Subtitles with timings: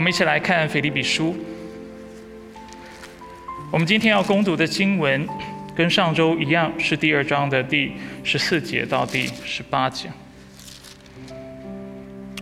[0.00, 1.36] 我们一起来看腓立比书。
[3.70, 5.28] 我们今天要攻读的经文，
[5.76, 7.92] 跟上周一样，是第二章的第
[8.24, 10.08] 十四节到第十八节。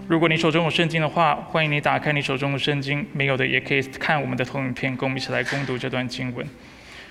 [0.06, 6.46] 如果你手中有圣经的话，欢迎你打开你手中的圣经；没有的，也可以看我们的投影片，跟我们一起来攻读这段经文。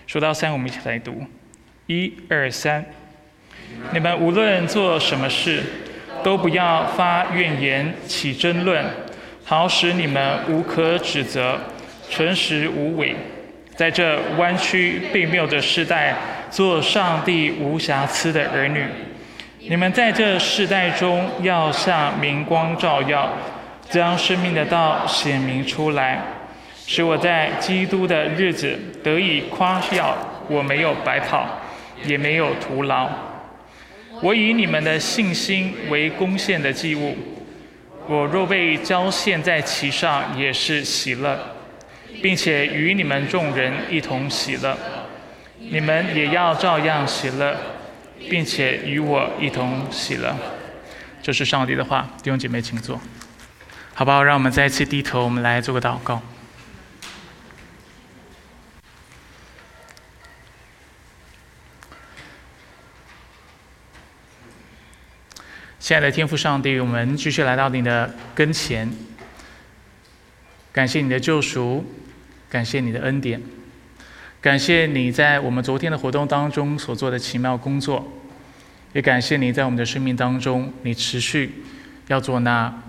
[0.06, 1.26] 数到三，我们一起来读：
[1.88, 2.86] 一、二、三。
[3.92, 5.62] 你们无论做什么事，
[6.24, 8.86] 都不要发怨言、起争论。
[9.50, 11.58] 好使你们无可指责，
[12.10, 13.16] 诚实无伪，
[13.78, 16.14] 在这弯曲并谬的时代，
[16.52, 18.84] 做上帝无瑕疵的儿女。
[19.60, 23.32] 你们在这世代中要像明光照耀，
[23.90, 26.22] 将生命的道显明出来，
[26.86, 30.14] 使我在基督的日子得以夸耀，
[30.50, 31.48] 我没有白跑，
[32.04, 33.08] 也没有徒劳。
[34.22, 37.16] 我以你们的信心为贡献的祭物。
[38.08, 41.38] 我若被交献在其上，也是喜乐，
[42.22, 44.78] 并且与你们众人一同喜乐。
[45.60, 47.56] 你们也要照样喜乐，
[48.30, 50.34] 并且与我一同喜乐。
[51.22, 53.00] 这是上帝的话，弟兄姐妹请坐。
[53.94, 54.24] 好不好？
[54.24, 56.22] 让我们再次低头，我们来做个祷告。
[65.88, 68.92] 亲爱的天父上帝，我们继续来到你的跟前，
[70.74, 71.82] 感谢你的救赎，
[72.50, 73.42] 感谢你的恩典，
[74.42, 78.06] 感谢你在我们昨天的活动当中所做的奇妙工作，
[78.92, 81.64] 也感谢你在我们的生命当中，你持续
[82.08, 82.84] 要做那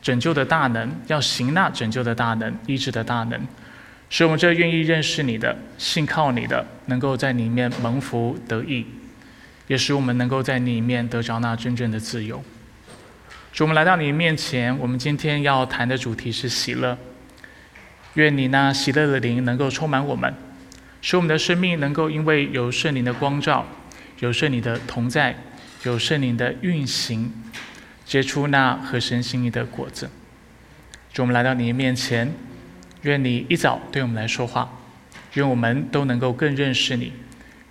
[0.00, 3.38] 拯救的大能，要行那拯救的大能，医治的大能，
[4.08, 8.86] 使我们这愿意认识你的、信靠你的，能够在里面蒙福得益。
[9.68, 12.42] 也使我们能够在你里面得着那真正的自由。
[13.52, 16.98] 主，我们来到你面前，我们今天要谈的主题是喜乐。
[18.14, 20.34] 愿你那喜乐的灵能够充满我们，
[21.00, 23.64] 使我们的生命能够因为有圣灵的光照，
[24.18, 25.36] 有圣灵的同在，
[25.84, 27.32] 有圣灵的运行，
[28.04, 30.10] 结出那合神心意的果子。
[31.12, 32.32] 主，我们来到你面前，
[33.02, 34.70] 愿你一早对我们来说话，
[35.34, 37.12] 愿我们都能够更认识你，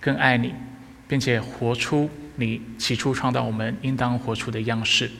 [0.00, 0.54] 更爱你。
[1.08, 5.10] 并且活出你起初创造我们应当活出的样式。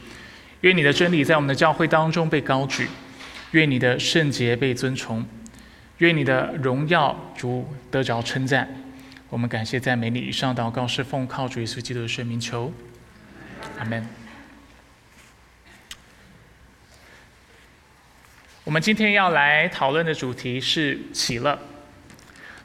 [0.61, 2.87] 愿你的真理在我们的教会当中被高举，
[3.53, 5.27] 愿你的圣洁被尊崇，
[5.99, 8.69] 愿你的荣耀主得着称赞。
[9.31, 10.19] 我们感谢赞美你。
[10.19, 12.73] 以上祷告是奉靠主耶稣基督的圣名求，
[13.79, 14.07] 阿门。
[18.65, 21.59] 我们今天要来讨论的主题是喜乐。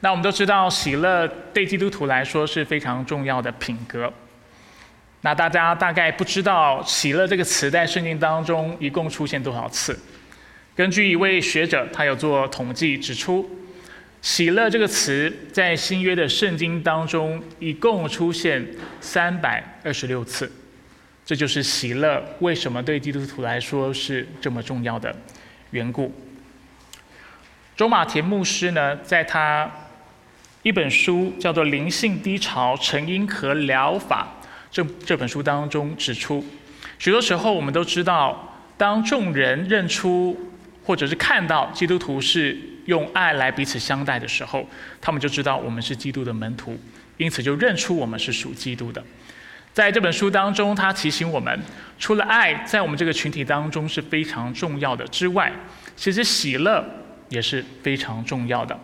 [0.04, 4.12] 那我们都知道，喜乐对基督徒来说是非常重要的品格。
[5.22, 9.98] 那大家大概不知道“喜乐”这个词在圣经当中一共出现多少次？
[10.76, 13.48] 根据一位学者，他有做统计指出
[14.20, 18.62] ，“喜乐”这个词在新约的圣经当中一共出现
[19.00, 20.52] 三百二十六次。
[21.24, 25.16] 这就是喜乐为什么对基督徒来说是这么重要的
[25.70, 26.12] 缘故。
[27.74, 29.68] 周马田牧师呢，在他
[30.64, 34.26] 一本书叫做《灵性低潮成因和疗法》
[34.70, 36.42] 这这本书当中指出，
[36.98, 40.50] 许多时候我们都知道，当众人认出
[40.82, 44.66] 或者是看到基督徒是用爱来彼此相待的时候，
[45.02, 46.80] 他们就知道我们是基督的门徒，
[47.18, 49.04] 因此就认出我们是属基督的。
[49.74, 51.60] 在这本书当中，他提醒我们，
[51.98, 55.52] 除了爱在我们这个群体当中是非常重要的之外，
[55.94, 56.82] 其实喜乐
[57.28, 58.80] 也是非常重要的。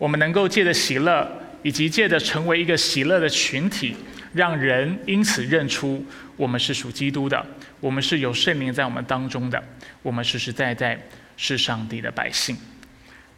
[0.00, 1.30] 我们能够借着喜乐，
[1.62, 3.94] 以及借着成为一个喜乐的群体，
[4.32, 6.02] 让人因此认出
[6.38, 7.44] 我们是属基督的，
[7.80, 9.62] 我们是有圣灵在我们当中的，
[10.02, 10.98] 我们实实在在
[11.36, 12.56] 是上帝的百姓。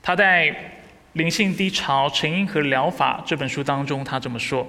[0.01, 0.51] 他在
[1.15, 4.65] 《灵性低潮成因和疗法》这本书当中，他这么说：“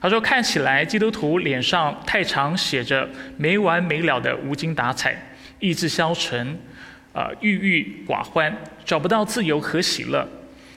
[0.00, 5.20] 他说，看起来基督徒脸上太常写着没完没了的无精打采、
[5.58, 6.56] 意志消沉、
[7.12, 10.28] 呃郁郁寡欢，找不到自由和喜乐。”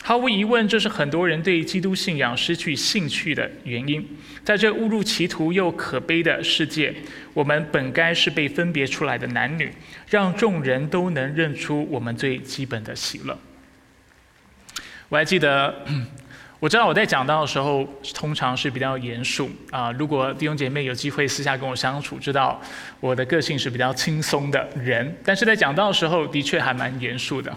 [0.08, 4.08] 毫无疑问，这是很多人对基督信仰失去兴趣的原因。
[4.42, 6.96] 在这误入歧途又可悲的世界，
[7.34, 9.70] 我们本该是被分别出来的男女，
[10.10, 13.38] 让众人都能认出我们最基本的喜乐。
[15.10, 15.76] 我还记得，
[16.62, 19.92] 我知道我在讲到的时候，通常是比较严肃啊。
[19.92, 22.62] 如果弟兄姐妹有机会私下跟我相处，知道
[23.02, 27.54] 我的个性是比较轻松的人，但是在讲到的时候，的确还蛮严肃的。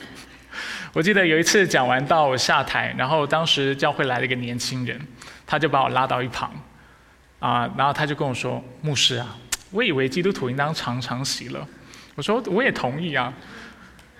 [0.92, 5.00] 我记得有一次讲完到我下台，然后当时教会来了一个年轻人，
[5.46, 6.52] 他就把我拉到一旁，
[7.38, 9.36] 啊，然后他就跟我说：“牧师啊，
[9.70, 11.64] 我以为基督徒应当常常喜乐。”
[12.16, 13.32] 我说：“我也同意啊。”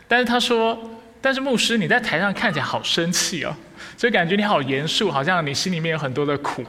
[0.06, 0.78] 但是他说，
[1.20, 3.52] 但是牧师你在台上看起来好生气哦，
[3.96, 6.64] 所以感觉你好严肃，好像你心里面有很多的苦。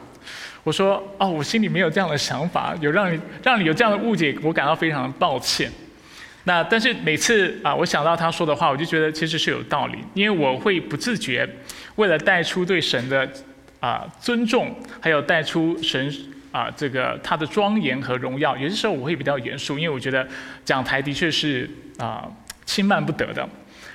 [0.64, 5.72] 我说哦，我心里没有这样的想法，有让你让你有这样的误解，我感到非常的抱歉。
[6.44, 11.48] 那但是每次啊，我想到他说的话，我就觉得其实是有道理，因为我会不自觉，
[11.96, 13.30] 为了带出对神的
[13.80, 16.12] 啊尊重，还有带出神
[16.52, 20.28] 啊这个他的庄严和荣耀，有些时候我会比较严肃，因为我觉得
[20.66, 22.28] 讲台的确是啊
[22.66, 23.48] 轻慢不得的。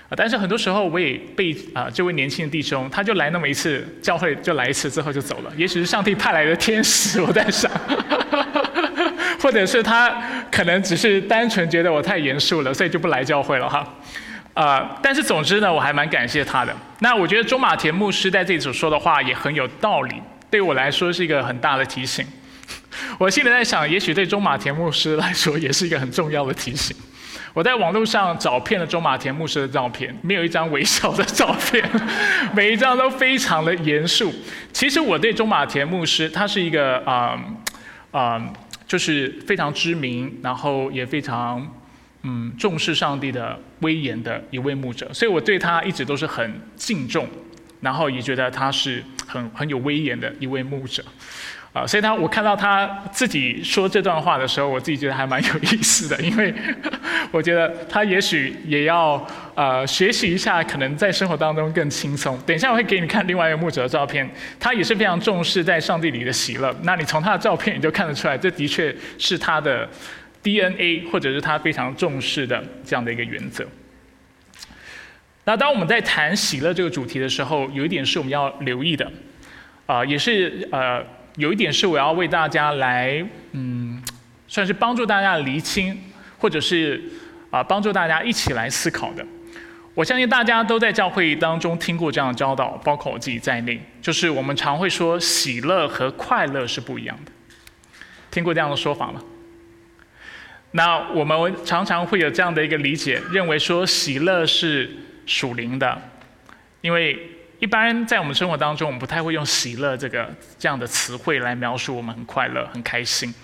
[0.08, 5.52] 啊，但是很多时候我也被啊这位年轻的弟兄，他就来那么一次教会，就来一次之后就走了。
[5.56, 7.68] 也许是上帝派来的天使，我在想，
[9.42, 10.14] 或者是他
[10.50, 13.86] 可能只是单纯觉得我太严肃了，所以就不来教会了哈。
[14.54, 16.74] 啊，但是总之呢，我还蛮感谢他的。
[17.00, 20.14] 那我觉得中马田牧师在这里所说的话也很有道理，
[20.50, 22.26] 对我来说是一个很大的提醒。
[23.18, 26.96] 我心里在想，也许对中马田牧师来说也是一个很重要的提醒。
[27.52, 31.82] 我在网络上找遍了中马田牧师的照片，没有一张微笑的照片，
[32.54, 34.34] 每一张都非常的严肃。
[34.72, 37.38] 其实我对中马田牧师，他是一个啊
[38.10, 38.42] 啊，
[38.86, 41.74] 就是非常知名，然后也非常
[42.22, 47.28] 嗯重视上帝的威严的一位牧者，所以我对他一直都是很敬重，
[47.80, 51.04] 然后也觉得他是很很有威严的一位牧者。
[51.76, 56.54] 啊，所以他我看到他自己说这段话的时候，我自己觉得还蛮有意思的，因为
[57.30, 59.22] 我觉得他也许也要
[59.54, 62.38] 呃学习一下，可能在生活当中更轻松。
[62.46, 64.26] 等一下我会给你看另外一个牧者的照片，
[64.58, 66.74] 他也是非常重视在上帝里的喜乐。
[66.82, 69.86] 那你从他的照片你就看得出来，这的确是他的
[70.42, 73.66] DNA，或者是他非常重视的这样的一个原则。
[75.44, 79.12] 那当我们在谈喜乐这个主题的时候，有一点是我们要留意的，
[79.84, 81.04] 啊，也是呃。
[81.36, 84.02] 有一点是我要为大家来，嗯，
[84.48, 85.98] 算是帮助大家厘清，
[86.38, 87.02] 或者是
[87.50, 89.24] 啊帮助大家一起来思考的。
[89.94, 97.32] 我相信大家都在教会当中听过这样的教导，包括我自己在内，就是我们常会说喜乐和快乐是不一样的。
[98.30, 99.22] 听过这样的说法吗？
[100.72, 104.90] 那我们常常会有这样的一个理解，认为说喜乐是
[105.26, 106.00] 属灵的，
[106.80, 107.35] 因为。
[107.58, 113.34] 一般在我们生活当中，我们不太会用“喜乐”这个这样的词汇来描述我们很快乐、很开心。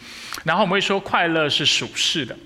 [0.44, 2.36] 然后我们会说快乐是属世的。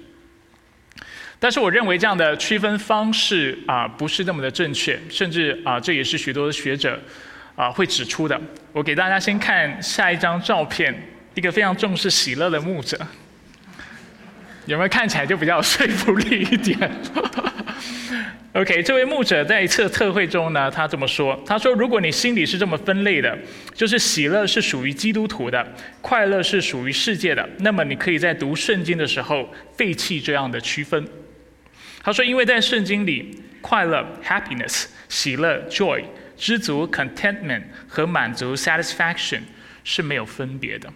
[1.39, 6.99] 但是我认为这样的区分方式啊，不是那么的正确，甚至啊，这也是许多学者
[7.55, 8.41] 啊会指出的。
[8.73, 10.95] 我给大家先看下一张照片，
[11.35, 12.97] 一个非常重视喜乐的牧者，
[14.65, 16.91] 有没有看起来就比较有说服力一点
[18.53, 23.37] ？OK，这位牧者在一次特会中呢，他这么说：“他说，如果你心里是这么分类的，
[23.75, 25.67] 就是喜乐是属于基督徒的，
[26.01, 31.07] 快乐是属于世界的，那么你可以在读圣经的时候废弃这样的区分。”
[32.03, 36.05] 他说：“因为在圣经里，快乐 （happiness）、喜乐 （joy）、
[36.37, 39.41] 知足 （contentment） 和满足 （satisfaction）
[39.85, 40.91] 是没有分别的。”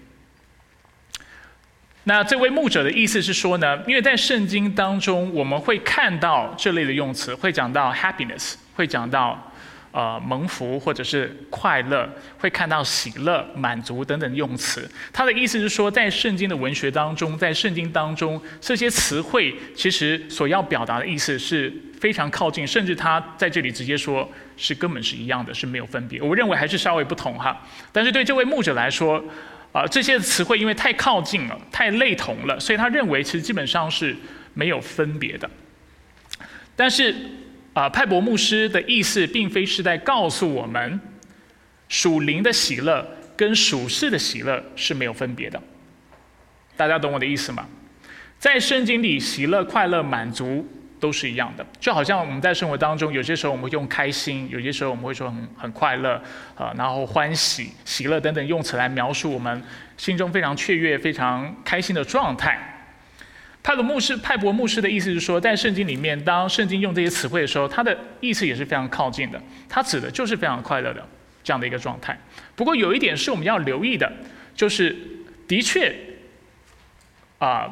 [2.04, 9.52] 那这位牧者的意思是说呢，因为在圣经当中，我们会看到这类的用词，会讲到 happiness，会讲到
[9.92, 12.08] 呃蒙福或者是快乐，
[12.38, 14.90] 会看到喜乐、满足等等用词。
[15.12, 21.70] 他的意思是说，在圣经的文学当中，在圣经当中，这些词汇其实所要表达的意思是
[22.00, 24.26] 非常靠近，甚至他在这里直接说
[24.56, 26.22] 是根本是一样的，是没有分别。
[26.22, 29.22] 我认为还是稍微不同哈，但是对这位牧者来说。
[29.72, 34.16] 啊，这些词汇因为太靠近了，太类同了，所以他认为其实基本上是
[34.52, 35.48] 没有分别的。
[36.74, 37.14] 但是，
[37.72, 41.00] 啊，派伯牧师的意思并非是在告诉我们，
[41.88, 45.62] 属灵的喜乐跟属世的喜乐是没有分别的。
[46.76, 47.68] 大家懂我的意思吗？
[48.38, 50.66] 在圣经里，喜乐、快乐、满足。
[51.00, 56.22] 都是一样的，就好像我们在生活当中，有些时候我们会用开心，有些时候我们会说很很快乐，
[56.54, 59.62] 啊，然后欢喜、喜乐等等用词来描述我们
[59.96, 62.84] 心中非常雀跃、非常开心的状态。
[63.62, 71.02] 派罗牧师、派伯牧师的意思是说，在圣经里面，当圣经用这些词汇的时候，它的意思也是非常靠近的，它指的就是非常快乐的
[71.42, 72.18] 这样的一个状态。
[72.54, 74.10] 不过有一点是我们要留意的，
[74.54, 74.94] 就是
[75.48, 75.94] 的确，
[77.38, 77.70] 啊。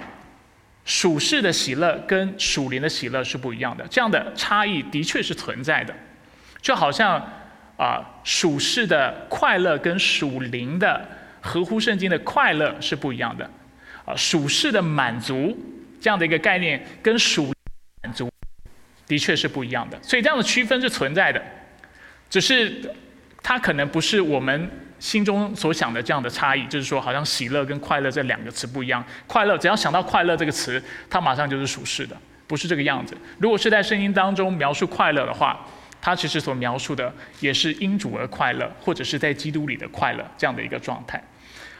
[0.88, 5.95] 属世的喜乐跟属灵的喜乐是不一样的，这样的差异的确是存在的，
[6.62, 7.23] 就好像
[7.76, 11.07] 啊，属世的快乐跟属灵的
[11.42, 13.45] 合乎圣经的快乐是不一样的，
[14.07, 15.54] 啊，属世的满足
[16.00, 17.52] 这样的一个概念跟属
[18.02, 18.33] 满足
[19.07, 21.42] 的确是不一样的，所以这样的区分是存在的，
[22.30, 22.90] 只是
[23.42, 24.71] 它可能不是我们。
[24.98, 29.04] 心中所想的这样的差异，就是说，好像喜乐跟快乐这两个词不一样。
[29.26, 32.16] 快乐只要想到快乐这个词，它马上就是属世的。
[32.46, 33.14] 不是这个样子。
[33.38, 35.60] 如果是在圣经当中描述快乐的话，
[36.00, 41.22] 它其实所描述的也是因主而快乐，或者是在基督里的快乐这样的一个状态。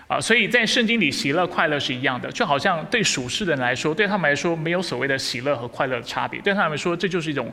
[0.07, 7.51] 啊，所以在圣经里，喜乐、快乐是一样的，就好像对属世的人来说，对他们来说没有所谓的喜乐和快乐的差别，对他们来说这就是一种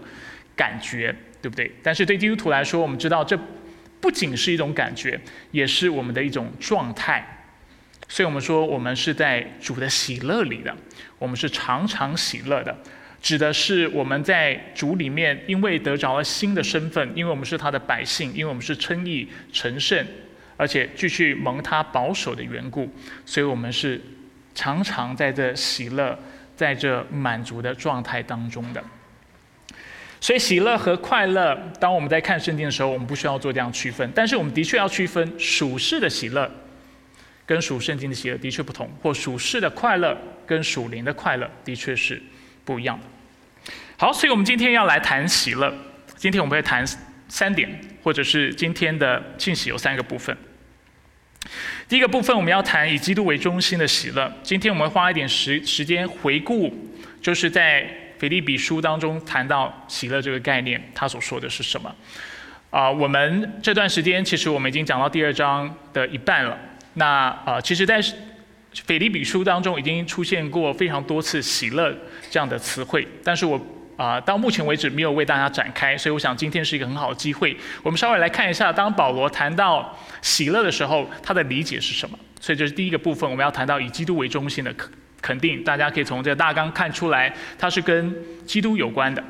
[0.55, 1.71] 感觉，对不对？
[1.81, 3.37] 但是对基督徒来说，我们知道这
[4.05, 5.19] 不仅是一种感觉，
[5.49, 7.25] 也是我们的一种状态。
[8.07, 10.71] 所以我们说，我们是在主的喜乐里的，
[11.17, 12.77] 我们是常常喜乐的，
[13.19, 20.05] 指的是我们在主里面，因为得着了新的身份，因为我们是他的百姓，因为我们是称义成圣。
[20.55, 22.87] 而且继续蒙他保守的缘故，
[23.25, 23.99] 所以我们是
[24.53, 26.15] 常常在这喜乐、
[26.55, 28.83] 在这满足的状态当中的。
[30.19, 34.09] 所以喜乐和快乐，当我们在看圣经的时候，我们不需要做这样区分。
[34.15, 36.49] 但是我们的确要区分属世的喜乐
[37.45, 42.21] 跟属圣经的喜乐的确不同，或属世的快乐跟属灵的快乐的确是
[42.63, 43.71] 不一样的。
[43.97, 45.73] 好，所以我们今天要来谈喜乐。
[46.15, 46.85] 今天我们会谈。
[47.27, 47.67] 三点，
[48.03, 50.37] 或者是今天的信息有三个部分。
[51.89, 54.31] 第一个部分，我们要谈以基督为中心的喜乐。
[54.43, 56.71] 今天我们花一点时时间回顾，
[57.19, 61.93] 就是在腓立比书当中谈到喜乐这个概念，他所说的是什么？
[62.69, 66.57] 啊，我们这段时间其实我们已经讲到第二章的一半了。
[66.93, 68.01] 那啊，其实，在
[68.85, 71.95] 腓立比书当中已经出现过非常多次喜乐
[72.29, 73.59] 这样的词汇，但是我。
[73.97, 77.55] 啊，到目前为止没有为大家展开，所以我想今天是一个很好的机会。
[77.81, 82.19] 我们稍微来看一下，当保罗谈到喜乐的时候，他的理解是什么？
[82.41, 84.73] 所以这是第一个部分，我们要谈到以基督为中心的
[85.25, 85.63] 肯定。
[85.63, 88.15] 大家可以从这个大纲看出来，它是跟
[88.45, 89.23] 基督有关的。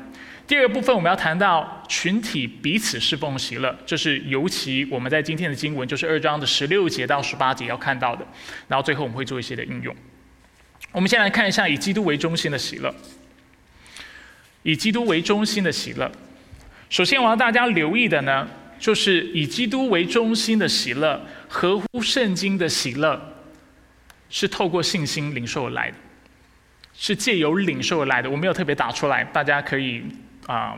[0.46, 8.26] 第二个部分，我们要谈到群体彼此侍奉喜乐，这是尤其我们在今天的经文，就是二章的十六节到十八节要看到的。
[8.68, 9.96] 然后最后我们会做一些的应用。
[10.92, 12.94] 我们先来看一下以基督为中心的喜乐。
[14.62, 16.10] 以基督为中心的喜乐，
[16.90, 18.48] 首先我要大家留意的呢，
[18.80, 23.35] 就是以基督为中心的喜乐，合乎圣经的喜乐，
[24.28, 25.96] 是透过信心领受而来的，
[26.94, 28.30] 是借由领受而来的。
[28.30, 30.02] 我没有特别打出来，大家可以
[30.46, 30.76] 啊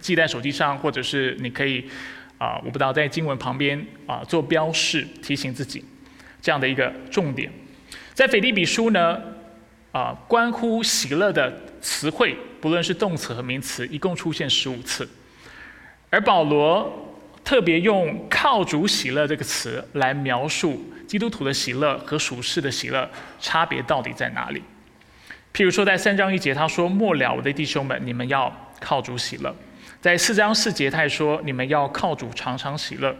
[0.00, 1.88] 记在手机上，或者是你可以
[2.38, 5.84] 啊，我不知道在经文旁边啊做标示，提醒自己
[6.40, 7.52] 这样的一个重点。
[8.14, 9.20] 在腓立比书呢。
[9.92, 15.08] 啊，关乎喜乐的词汇，不论是动词和名词，一共出现十五次。
[16.10, 23.08] 而保罗特别用“靠主喜乐”这个词来描述基督徒的喜乐和属世的喜乐
[23.40, 24.62] 差别到底在哪里。
[25.54, 29.54] 譬如说，在三章一节，他说：“末了，我的弟兄们，你们要靠主喜乐。”
[30.02, 33.16] 在四章四节，他说：“你们要靠主常常喜乐。”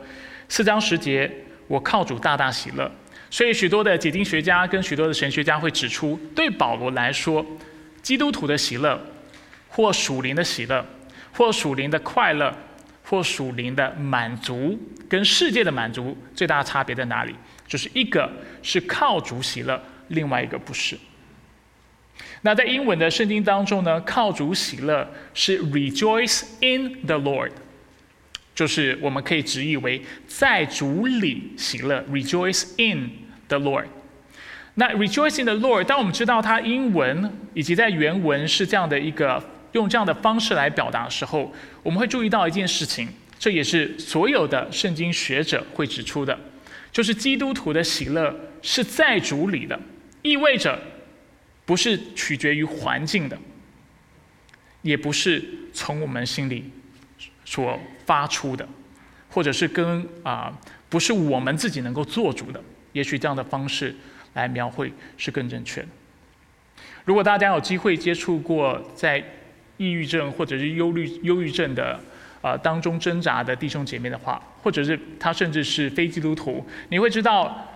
[0.48, 1.30] 四章十节，
[1.66, 2.90] 我靠主大大喜乐。
[3.30, 7.44] 所以，许多的解经学家跟许多的神学家会指出，对保罗来说，
[8.02, 9.00] 基督徒的喜乐，
[9.68, 10.84] 或属灵的喜乐，
[11.32, 12.54] 或属灵的快乐，
[13.02, 14.78] 或属灵的满足，
[15.08, 17.34] 跟世界的满足最大差别在哪里？
[17.66, 18.30] 就是一个
[18.62, 20.96] 是靠主喜乐，另外一个不是。
[22.42, 27.50] 那在英文的圣经当中呢，靠主喜乐是 rejoice in the Lord。
[28.54, 33.10] 就是我们可以直译为在主里喜乐，rejoice in
[33.48, 33.84] the Lord。
[34.76, 39.42] 那 rejoice in the Lord，当我们知道它英文以及在原文是这样的一个
[39.72, 43.08] 用这样的方式来表达的时候，我们会注意到一件事情，
[43.38, 46.38] 这也是所有的圣经学者会指出的，
[46.96, 49.78] 就是基督徒的喜乐是在主里的，
[50.22, 50.80] 意味着
[51.66, 53.36] 不是取决于环境的，
[54.80, 56.70] 也不是从我们心里。
[57.44, 58.66] 所发出的，
[59.28, 60.50] 或者是跟啊
[60.88, 62.58] 不是我们自己能够做主的，
[62.92, 63.94] 也许这样的方式
[64.32, 65.88] 来描绘是更正确的。
[67.04, 69.22] 如果大家有机会接触过在
[69.76, 72.00] 抑郁症或者是忧虑忧郁症的
[72.40, 77.68] 啊当中挣扎的弟兄姐妹的话，或者是他甚至是非基督徒，你会知道，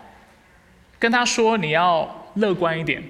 [0.99, 3.01] 跟他说你要乐观一点，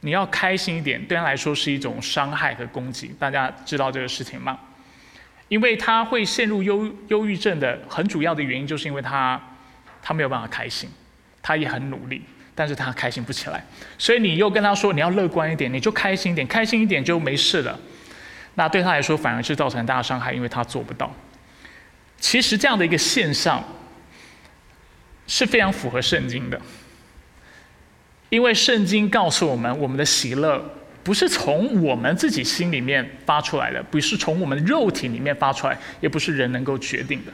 [0.00, 3.14] 你要开心一点，对他来说是一种伤害和攻击。
[3.16, 4.58] 大家知道这个事情吗？
[5.46, 9.40] 因为他会陷入忧忧郁症的很主要的原因，就是因为他
[10.02, 10.90] 他没有办法开心，
[11.40, 12.22] 他也很努力，
[12.56, 13.64] 但是他开心不起来。
[13.96, 17.78] 所以你又跟他说你要乐观一点，你就开心一点，开心一点就没事了。
[18.56, 21.08] 那对他来说反而是造成很大的伤害，因为他做不到。
[22.18, 23.62] 其实这样的一个现象
[25.26, 26.60] 是非常符合圣经的，
[28.28, 30.74] 因为圣经告诉我们，我们的喜乐。
[31.04, 37.32] 不是从我们自己心里面发出来的，不是从我们肉体里面发出来，也不是人能够决定的。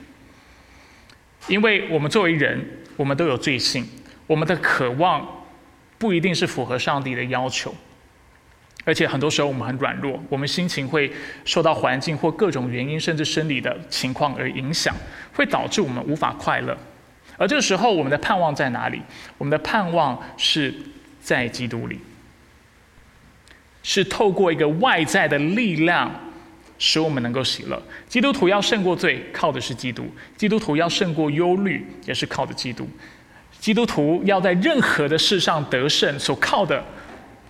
[1.48, 2.64] 因为我们作为人，
[2.96, 3.88] 我们都有罪性，
[4.28, 5.44] 我们的渴望
[5.98, 7.74] 不一定是符合上帝的要求。
[8.84, 11.10] 而且很多时候我们很软弱，我们心情会
[11.44, 14.94] 受到环境或各种原因，甚至生理的情况而影响，
[15.32, 16.76] 会导致我们无法快乐。
[17.38, 19.00] 而这个时候，我们的盼望在哪里？
[19.38, 20.72] 我们的盼望是
[21.20, 21.98] 在基督里，
[23.82, 26.14] 是透过一个外在的力量，
[26.78, 27.82] 使我们能够喜乐。
[28.06, 30.04] 基督徒要胜过罪，靠的是基督；
[30.36, 32.86] 基督徒要胜过忧虑，也是靠的基督。
[33.58, 36.84] 基督徒要在任何的事上得胜，所靠的。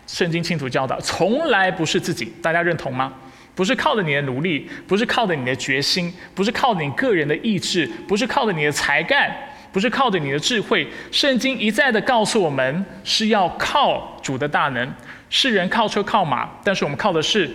[0.06, 3.12] 圣经清楚教导，从来不是自己，大家认同吗？
[3.54, 9.32] 不是靠着你的努力，不是靠着你的决心，不是靠着你个人的意志，不是靠着你的才干，
[9.72, 10.88] 不是靠着你的智慧。
[11.12, 14.92] 圣经一再的告诉我们，是要靠主的大能。
[15.30, 17.48] 世人靠车靠马，但是我们靠的是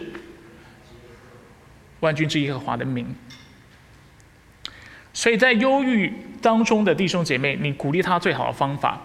[2.00, 3.13] 万军之耶和华的名。
[5.12, 9.01] 所以在忧郁当中的弟兄姐妹，你鼓励他最好的方法，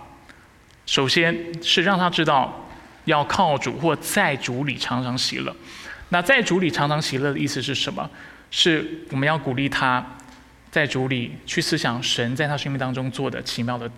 [0.86, 2.60] 首先是让他知道。
[3.04, 5.54] 要靠主或在主里常常喜乐。
[6.10, 8.08] 那在主里常常喜乐的意思是什么？
[8.50, 10.04] 是我们要鼓励他
[10.70, 13.90] 在主里去思想神在他生命当中做的奇妙的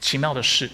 [0.00, 0.70] 奇妙的事，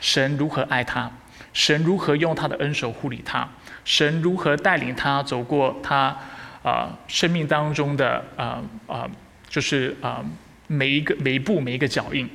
[0.00, 1.10] 神如何爱他，
[1.52, 3.48] 神如何用他的恩手护理他，
[3.84, 6.16] 神如何带领他走过他
[6.64, 9.08] 啊生命当中的啊啊
[9.48, 10.24] 就是啊
[10.66, 12.28] 每一个每一步每一个脚印。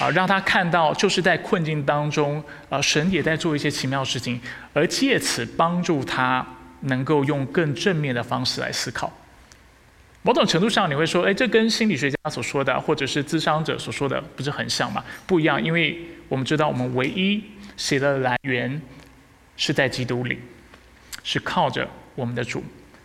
[0.00, 4.40] 啊，让他看到，就是在困境当中，啊，神也在做一些奇妙事情，
[4.72, 6.46] 而借此帮助他
[6.82, 9.12] 能够用更正面的方式来思考。
[10.22, 15.02] 某种程度上，你会说，哎，这跟心理学家所说的，或者是咨商者所说的，不是很像吗？
[15.26, 17.42] 不一样，因为我们知道，我们唯一
[17.76, 18.80] 写的来源
[19.56, 20.38] 是在基督里，
[21.24, 22.62] 是靠着我们的主，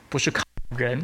[0.10, 0.44] 不是靠
[0.78, 0.98] 人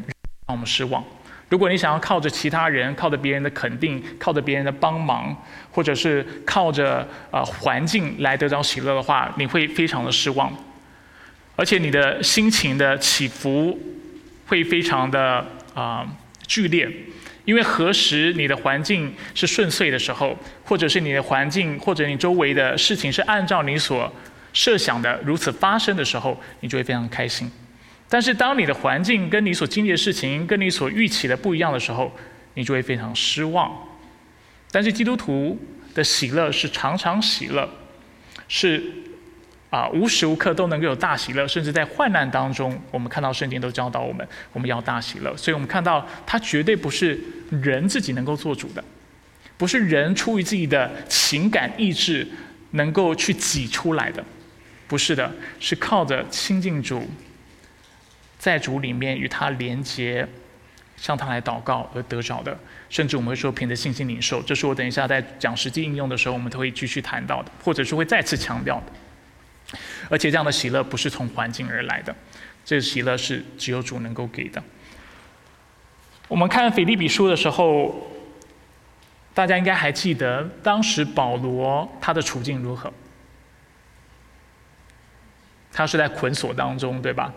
[0.47, 1.03] 让我们失望。
[1.49, 5.35] 如果你想要靠着其他人、靠着别人的肯定、靠着别人的帮忙，
[5.71, 10.55] 或者是靠着呃环境来得到喜乐的话，你会非常的失望，
[11.55, 13.77] 而且你的心情的起伏
[14.45, 16.07] 会非常的啊
[16.45, 16.87] 剧烈，
[17.45, 24.11] 因为何时你的环境是顺遂的时候，或者是你的环境或者你周围的事情是按照你所
[24.53, 27.51] 设想的如此发生的时候，你就会非常开心。
[28.11, 32.11] 但是，当你的环境跟你所经历的事情跟你所预期的不一样的时候，
[32.55, 33.71] 你就会非常失望。
[34.71, 35.55] 但是，基督徒
[35.93, 37.69] 的喜乐是常常喜乐，
[38.47, 38.81] 是
[39.69, 45.37] 啊，无时无刻都能够有大喜乐，甚至在患难当中，我们看到圣经都教导我们，我们要大喜乐。
[45.37, 47.19] 所以我们看到，它绝对不是
[47.51, 48.83] 人自己能够做主的，
[49.55, 52.27] 不是人出于自己的情感意志
[52.71, 54.25] 能够去挤出来的，
[54.87, 57.07] 不是的，是靠着亲近主。
[58.39, 60.27] 在主里面与他连接，
[60.95, 62.57] 向他来祷告而得着的，
[62.89, 69.77] 甚至我们会说凭着信心领受，这是我等一下在讲实际应用的时候，我们都会继续谈到的，或者是会再次强调的。
[70.09, 72.15] 而且这样的喜乐不是从环境而来的，
[72.65, 74.63] 这个喜乐是只有主能够给的。
[76.27, 78.09] 我们看腓立比书的时候，
[79.33, 82.91] 大家应该还记得当时保罗他的处境如何？
[85.71, 87.33] 他是在捆锁当中，对吧？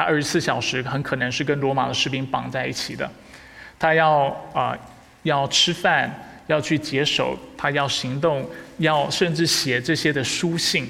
[0.00, 3.10] 他二十四小时很可能是跟罗马的士兵绑在一起的，
[3.78, 4.74] 他要啊
[5.24, 6.10] 要吃饭，
[6.46, 10.88] 要去解手，他要行动，要甚至写这些的书信，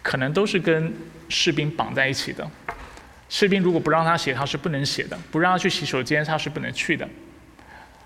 [0.00, 0.94] 可能都是跟
[1.28, 2.48] 士兵绑在一起的。
[3.28, 7.08] 士兵如果不让他写，他是不能写的；不让他去洗手间，他是不能去的。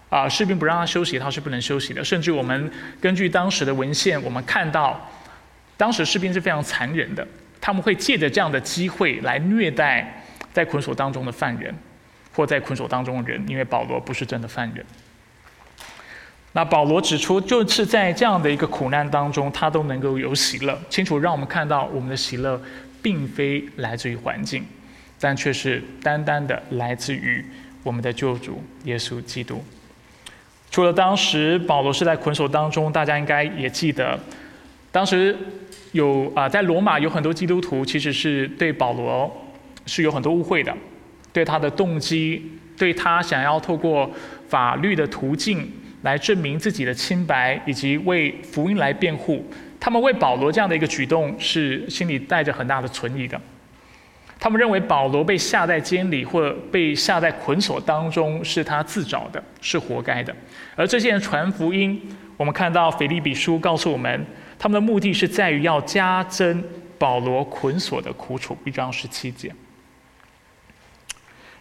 [0.09, 2.03] 啊，士兵不让他休息，他是不能休息的。
[2.03, 5.07] 甚至我们根据当时的文献，我们看到，
[5.77, 7.29] 当时士兵是非常残忍的，
[7.61, 10.20] 他们会借着这样的机会来虐待。
[10.53, 11.75] 在捆锁当中的犯人，
[12.35, 14.85] 或在捆锁当中的人，因为保罗不是真的犯人。
[16.53, 22.61] 那保罗指出，就是在这样的一个苦难当中，他都能够有喜乐，清楚让我们看到，我们的喜乐
[23.01, 24.67] 并非来自于环境，
[25.21, 27.45] 但却是单单的来自于
[27.85, 29.65] 我们的救主耶稣基督。
[30.73, 34.19] 除了当时保罗是在捆锁当中，大家应该也记得，
[34.91, 35.37] 当时
[35.93, 39.47] 有啊，在罗马有很多基督徒，其实是对保罗。
[39.87, 40.75] 是有很多误会的，
[41.33, 44.11] 对他的动机，对他想要透过
[44.49, 45.71] 法律的途径
[46.03, 49.45] 来证明自己的清白，以及为福音来辩护，
[49.79, 53.41] 他们为保罗这样的一个举动是心里带着很大的存疑的。
[54.43, 60.35] 他们认为保罗被下在监里或被下在捆锁当中是他自找的，是活该的。
[60.75, 62.01] 而这些人传福音，
[62.39, 64.25] 我们看到腓利比书告诉我们，
[64.59, 66.65] 他们的目的是在于要加增
[66.99, 68.57] 保罗捆锁的苦楚。
[68.65, 69.53] 一章十七节。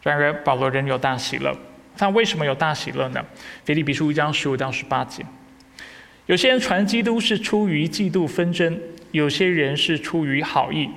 [0.02, 1.56] 然而，保罗仍有大喜乐。
[1.98, 3.26] 他为什么有大喜乐呢？
[3.66, 5.26] 腓立比书一章十五到十八节，
[6.28, 8.80] 有些人传基督是出于嫉妒纷争，
[9.12, 10.90] 有些人是出于好意。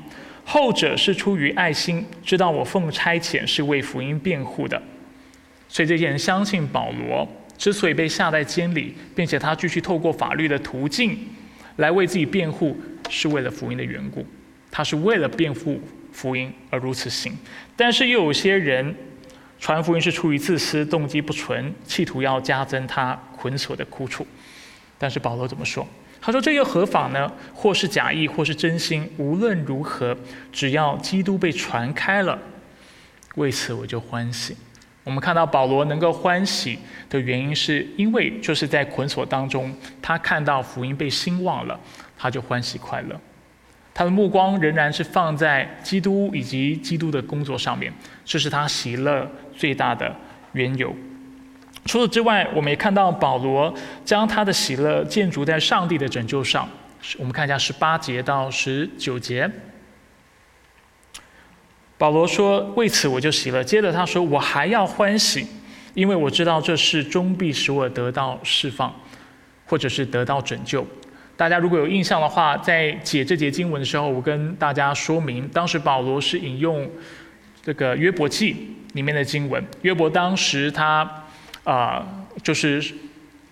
[0.45, 4.81] 后者是出于爱心，知道我奉差遣是为福音辩护的。
[5.69, 11.17] 所以这些人相信保罗之所以被下在监里，并且他继续透过法律的途径
[11.77, 12.77] 来为自己辩护，
[13.09, 14.27] 是为了福音的缘故。
[14.71, 15.81] 他是为了辩护
[16.12, 17.37] 福音而如此行。
[17.77, 18.94] 但是又有些人
[19.59, 24.27] 传福音是出于自私，动机不纯，企图要加增他捆锁的苦楚。
[24.98, 25.87] 但是保罗怎么说？
[26.20, 27.33] 他说：“这又何妨呢？
[27.53, 30.16] 或是假意，或是真心，无论如何，
[30.53, 32.38] 只要基督被传开了，
[33.35, 34.57] 为此我就欢喜。”
[35.03, 36.79] 我们看到保罗能够欢喜
[37.11, 41.81] 的原因，是因为就是在捆锁当中，他看到福音被兴旺了，
[42.16, 43.20] 他就欢喜快乐。
[43.95, 47.93] 他的目光仍然是放在基督以及基督的工作上面，
[48.25, 50.15] 这是他喜乐最大的
[50.53, 50.95] 缘由。
[51.85, 53.75] 除此之外，我们也看到保罗
[54.05, 56.69] 将他的喜乐建筑在上帝的拯救上。
[57.19, 59.51] 我们看一下十八节到十九节，
[61.99, 65.45] 保罗说：“为此我就喜乐。”接着他说：“我还要欢喜，
[65.95, 68.95] 因为我知道这事终必使我得到释放，
[69.67, 70.87] 或者是得到拯救。”
[71.43, 76.89] 大家如果有印象的话，在解这节经文的时候，我跟大家说明，当时保罗是引用
[77.61, 79.61] 这个约伯记里面的经文。
[79.81, 81.11] 约伯当时他。
[81.65, 82.05] 啊，
[82.43, 82.83] 就是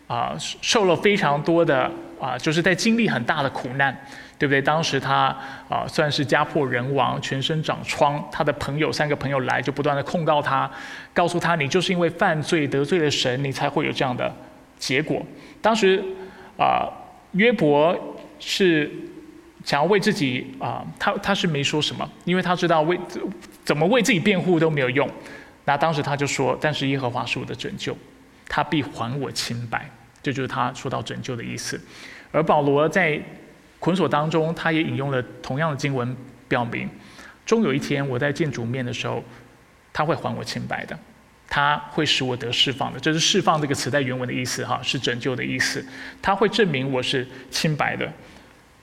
[0.09, 1.89] 啊，受了非常多的
[2.21, 3.97] 啊，就是在经历很大的苦难，
[4.37, 4.61] 对不对？
[4.61, 5.27] 当时他
[5.69, 8.21] 啊，算是家破人亡，全身长疮。
[8.33, 10.69] 他的朋友三个朋友来，就不断的控告他，
[11.15, 14.35] 告诉他：“你就是因为犯罪得罪了神，你才会有这样的
[14.77, 15.25] 结果。”
[15.63, 16.03] 当时
[16.59, 16.91] 啊，
[17.33, 18.91] 约伯是
[19.65, 22.99] 想要为自己啊，他他是没说什么，因为他知道为
[23.65, 25.09] 怎么为自己辩护都没有用。
[25.65, 27.97] 那当时他就说：“但是耶和华是我的拯救，
[28.49, 29.89] 他必还我清白。”
[30.23, 31.81] 这就是他说到拯救的意思。
[32.33, 33.21] 而保罗在
[33.79, 36.17] 捆锁当中，他也引用了同样的经文，
[36.49, 36.89] 表明
[37.47, 39.23] 终有一天我在见主面的时候，
[39.93, 40.99] 他会还我清白的，
[41.51, 42.99] 他会使我得释放的。
[42.99, 45.85] 这是“释放”这个词在原文的意思，哈，是拯救的意思。
[46.23, 48.11] 他会证明我是清白的。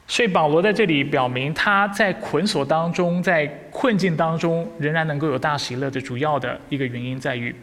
[0.06, 7.56] 所以保罗在这里表明，他在捆锁当中，在困境当中，仍然能够有大喜乐的主要的一个原因在于，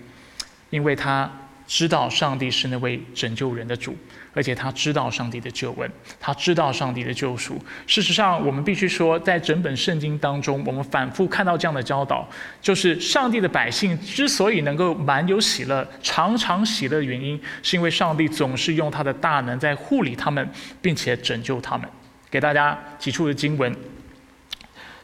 [0.71, 1.31] 因为他
[1.67, 3.97] 知道上帝是那位拯救人的主，
[4.35, 7.57] 而且他知道上帝的救恩，他知道上帝的救赎。
[7.87, 12.29] 事实上，我们必须说，在整本圣经当中，我们反复看到这样的教导，
[12.61, 20.47] 就是上帝的百姓之所以能够满有喜乐、常常喜乐的原因，是因为上帝总是用他的大能在护理他们，
[20.83, 21.89] 并且拯救他们。
[22.31, 23.73] 给大家几处的经文，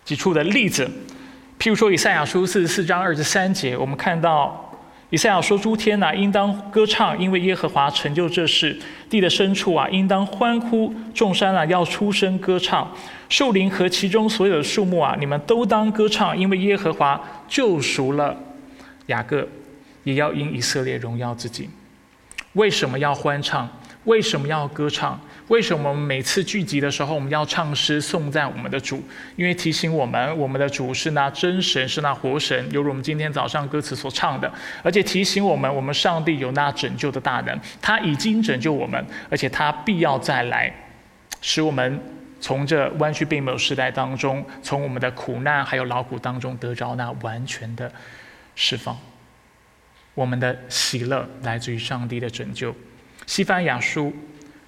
[0.04, 0.90] 几处的例子，
[1.60, 4.69] 譬如说以赛亚书四十四章二十三节，我们看到
[5.10, 8.72] 以赛亚说：“诸天呐，应当歌唱，因为耶和华成就这事；
[9.08, 12.86] 地的深处啊，应当欢呼；众山啊，要出声歌唱；
[13.28, 18.36] 树林和其中所有的树木啊，你们都当歌唱，因为耶和华救赎了
[19.06, 19.48] 雅各，
[20.04, 21.68] 也要因以色列荣耀自己。
[22.52, 23.68] 为什么要欢唱？
[24.04, 25.20] 为什么要歌唱？”
[25.50, 29.02] 为什么我们每次聚集的时候，我们要唱诗颂赞我们的主？
[29.34, 34.50] 因为提醒我们，我们的主是那真神，是那活神，犹如我们今天早上歌词所唱的。
[34.84, 40.72] 而且提醒我们，我们上帝有那拯救的大能，他已经拯救我们，而且他必要再来，
[41.42, 42.00] 使我们
[42.40, 47.90] 从这弯曲并没有时代当中，从我们的苦难还有劳苦当中得着那完全的
[48.54, 48.96] 释放。
[50.14, 52.72] 我们的喜乐来自于上帝的拯救。
[53.26, 54.14] 西班牙书。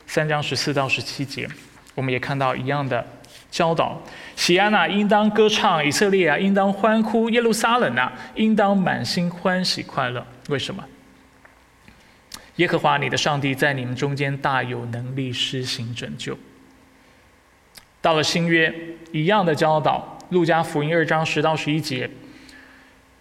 [0.06, 1.48] 三章十四到十七节，
[1.94, 3.06] 我们也看到一样的
[3.50, 4.02] 教导：
[4.36, 10.26] 喜安娜应当歌唱，以色列啊应当欢呼，耶路撒冷啊应当满心欢喜快乐。
[10.48, 10.84] 为什么？
[12.56, 16.36] 耶和华你的上帝在你们中间大有能力施行拯救。
[18.02, 18.74] 到了新约，
[19.12, 22.10] 一样的教导，路加福音二章十到十一节，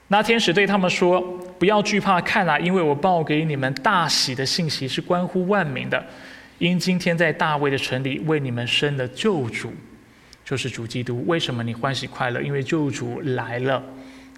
[0.09, 1.21] 那天使对他们说
[1.57, 6.03] ：“不要惧怕，看啊，因为我报给你们大喜的信息，是关乎万民的。”
[6.61, 9.73] 因今天在大卫的城里为你们生的救主，
[10.45, 11.25] 就是主基督。
[11.25, 12.39] 为什么你欢喜快乐？
[12.39, 13.83] 因为救主来了，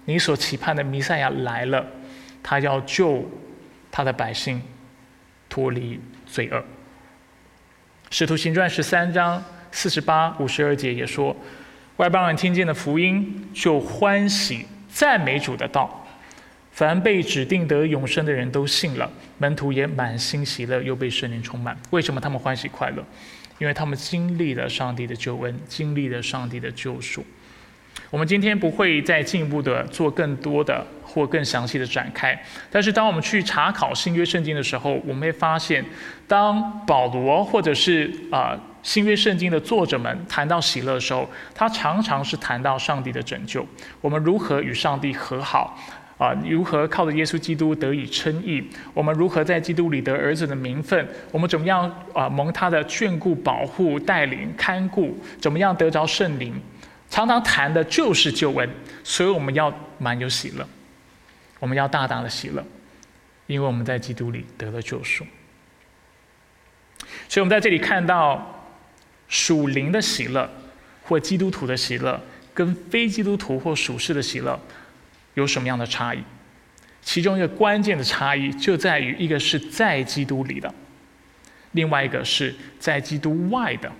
[0.06, 1.84] 你所期盼的弥赛亚来了，
[2.42, 3.30] 他要救
[3.92, 4.62] 他的百姓
[5.50, 6.64] 脱离罪恶。
[8.08, 11.36] 使徒行传十三章四十八、五十二节也说，
[11.96, 16.03] 外邦人听见了福音，就欢喜赞美主的道。
[16.74, 19.08] 凡被指定得永生的人都信了，
[19.38, 21.76] 门徒也满心喜乐，又被圣灵充满。
[21.90, 23.04] 为什么他们欢喜快乐？
[23.60, 27.24] 因为他们经历了上帝的救恩，经历了上帝的救赎。
[28.10, 32.36] 我们今天不会再进一步的做更多的或更详细的展开。
[32.68, 35.84] 但是，当我们去查考新约圣经的时候，我们会发现，
[36.26, 43.64] 当保罗或者是啊新约圣经的作者们谈到喜乐的时候，他常常是谈到上帝的拯救，
[44.00, 45.78] 我们如何与上帝和好，
[46.24, 56.54] 啊，如何靠着耶稣基督得以称义，我们如何在基督里得儿子的名分，我们怎么样啊蒙他的眷顾、保护、带领、看顾，怎么样得着圣灵，
[57.10, 58.66] 常常谈的就是救恩，
[59.02, 60.66] 所以我们要满有喜乐，
[61.58, 62.64] 我们要大大的喜乐，
[63.46, 65.26] 因为我们在基督里得了救赎。
[67.28, 68.64] 所以，我们在这里看到
[69.28, 70.48] 属灵的喜乐，
[71.02, 72.18] 或基督徒的喜乐，
[72.54, 74.58] 跟非基督徒或属世的喜乐
[75.34, 76.22] 有什么样的差异？
[77.02, 80.72] 其中一个关键的差异就在于，一个是在基督里的，
[81.72, 83.92] 另外一个是在基督外的。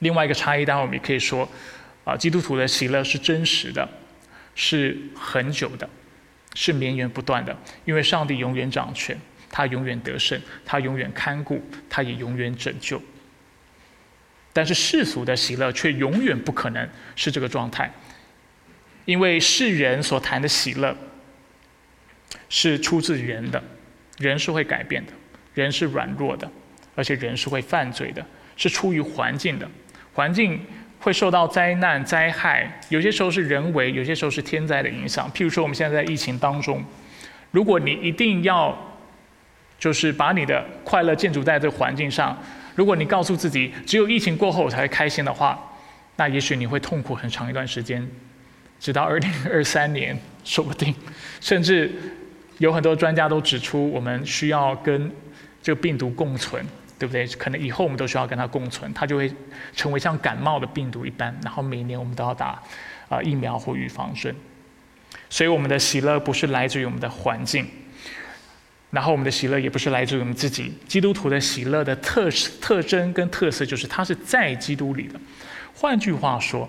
[0.00, 1.48] 另外一个差异，当然我们也可以说，
[2.04, 3.88] 啊，基督徒的喜乐是真实的，
[4.54, 5.88] 是很久的，
[6.54, 9.18] 是绵延不断的，因为上帝永远掌权。
[9.56, 13.00] 他永远得胜，他永远看顾，他也永远拯救。
[14.52, 17.88] 但是世俗的喜乐却永远不可能是这个状态，
[19.04, 20.96] 因为世人所谈的喜乐
[22.48, 23.62] 是出自人的，
[24.18, 25.12] 人是会改变的，
[25.54, 26.50] 人是软弱的，
[26.94, 28.24] 而且人是会犯罪的，
[28.56, 29.68] 是出于环境的，
[30.12, 30.60] 环境
[31.00, 35.30] 会受到灾难灾害，有些时候是人为，有些时候是天灾的影响。
[35.32, 36.84] 譬如说，我们现在在疫情当中，
[37.50, 38.76] 如果你一定要
[39.78, 42.36] 就是把你的快乐建筑在这个环境上。
[42.74, 45.56] 如果你告诉自己只有疫情过后才会开心的话，
[46.16, 48.04] 那也许你会痛苦很长一段时间，
[48.84, 50.94] 直到二零二三年说不定。
[51.40, 51.90] 甚至
[52.58, 55.10] 有很多专家都指出，我们需要跟
[55.62, 56.62] 这个病毒共存，
[56.98, 57.26] 对不对？
[57.28, 59.32] 可能以后我们都需要跟它共存，它就会
[59.74, 62.62] 成为像感冒的病毒一般，然后每年我们都要打
[63.08, 64.36] 啊疫苗或预防针。
[65.30, 67.66] 所以我们的喜乐不是来自于我们的环境。
[68.90, 70.72] 然后我们的喜乐也不是来自于我们自己。
[70.86, 75.18] 基督徒的喜乐的特特征跟特色就是，它是在基督里的。
[75.74, 76.68] 换句话说，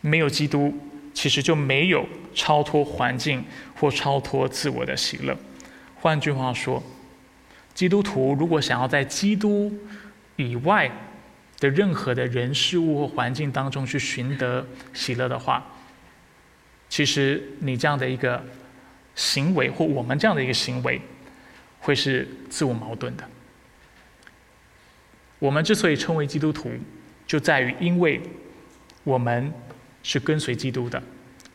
[0.00, 0.72] 没有基督，
[1.12, 5.36] 其实就没有超脱环境或超脱自我的喜乐。
[5.96, 6.82] 换句话说，
[7.74, 9.72] 基督徒如果想要在基督
[10.36, 10.90] 以外
[11.58, 15.66] 的任何的人事物或环境当中去寻得喜乐的话，
[16.88, 18.44] 其实你这样的一个。
[19.18, 21.00] 行为或我们这样的一个行为，
[21.80, 23.28] 会是自我矛盾的。
[25.40, 26.70] 我们之所以称为基督徒，
[27.26, 28.20] 就在于因为
[29.02, 29.52] 我们
[30.02, 31.02] 是跟随基督的。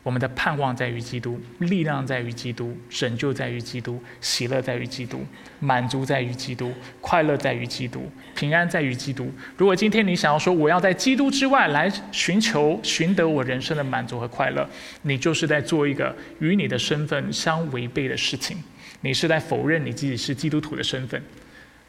[0.02, 5.24] 我们的盼望在于基督，力量在于基督，拯救在于基督，喜乐在于基督，
[5.60, 9.32] 满足在于基督，快乐在于基督，平安在于基督。
[9.56, 14.68] 如果今天你想要说我要在基督之外来寻求、寻得我人生的满足和快乐，
[15.00, 18.62] 你就是在做一个与你的身份相违背的事情。
[19.00, 21.22] 你是在否认你自己是基督徒的身份，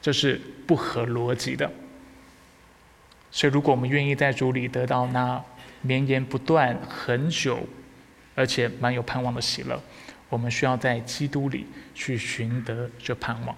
[0.02, 1.70] 这是不合逻辑的。
[3.30, 5.44] 所以，如果我们愿意在主里得到那
[5.86, 7.68] 绵延不断、很久。
[8.38, 9.82] 而且蛮有盼望的喜乐，
[10.28, 13.56] 我们需要在基督里去寻得这盼望，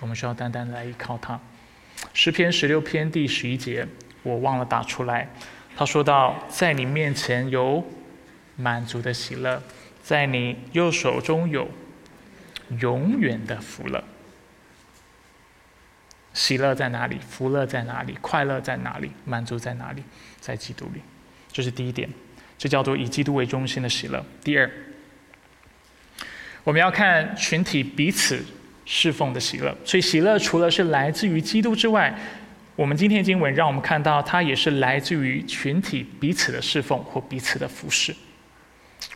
[0.00, 1.38] 我们需要单单来依靠他。
[2.14, 3.86] 诗篇十六篇第十一节，
[4.22, 5.28] 我忘了打出来。
[5.76, 7.84] 他说到，在你面前有
[8.56, 9.62] 满足的喜乐，
[10.02, 11.68] 在你右手中有
[12.78, 14.02] 永远的福乐。
[16.32, 17.18] 喜乐在哪里？
[17.18, 18.16] 福乐在哪里？
[18.22, 19.12] 快乐在哪里？
[19.26, 20.02] 满足在哪里？
[20.40, 21.02] 在基督里。
[21.52, 22.08] 这是第一点。
[22.58, 24.22] 这叫做以基督为中心的喜乐。
[24.44, 24.70] 第二，
[26.62, 28.44] 我们要看群体彼此
[28.84, 29.74] 侍奉的喜乐。
[29.82, 32.14] 所以喜乐除了是来自于基督之外，
[32.76, 38.14] 我们今天经文让我们看到，它也是来自于群体彼此的侍奉或彼此的服侍。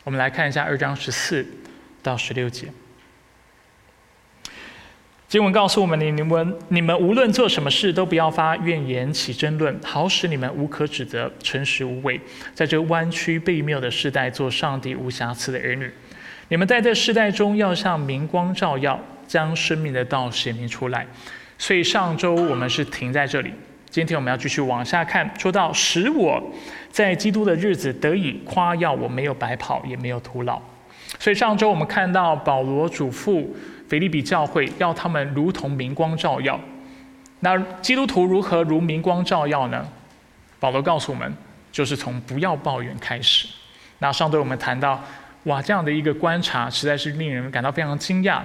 [0.03, 1.45] 我们来看一下二章十四
[2.01, 2.67] 到十六节。
[5.35, 12.17] 经文告诉我们：你你们你们无论做什么事，都不要发怨言、起争论，好使你们无可指责，诚实无伪，
[12.53, 15.91] 在这弯曲被谬的时代，做上帝无瑕疵的儿女。
[16.47, 21.05] 你们在这世代中，要像明光照耀，将生命的道显明出来。
[21.57, 23.51] 所以上周我们是停在这里，
[23.89, 26.41] 今天我们要继续往下看，说到使我
[26.89, 30.61] 在基督的日子得以夸耀，我没有白跑，也没有徒劳。
[31.19, 33.45] 所以上周我们看到保罗嘱咐。
[33.87, 36.59] 腓利比教会要他们如同明光照耀，
[37.41, 39.87] 那基督徒如何如明光照耀呢？
[40.59, 41.31] 保罗告诉我们，
[41.71, 43.47] 就是从不要抱怨开始。
[43.99, 45.03] 那上周我们谈到，
[45.43, 48.41] 哇，这样的一个观察实在是令人感到非常惊讶，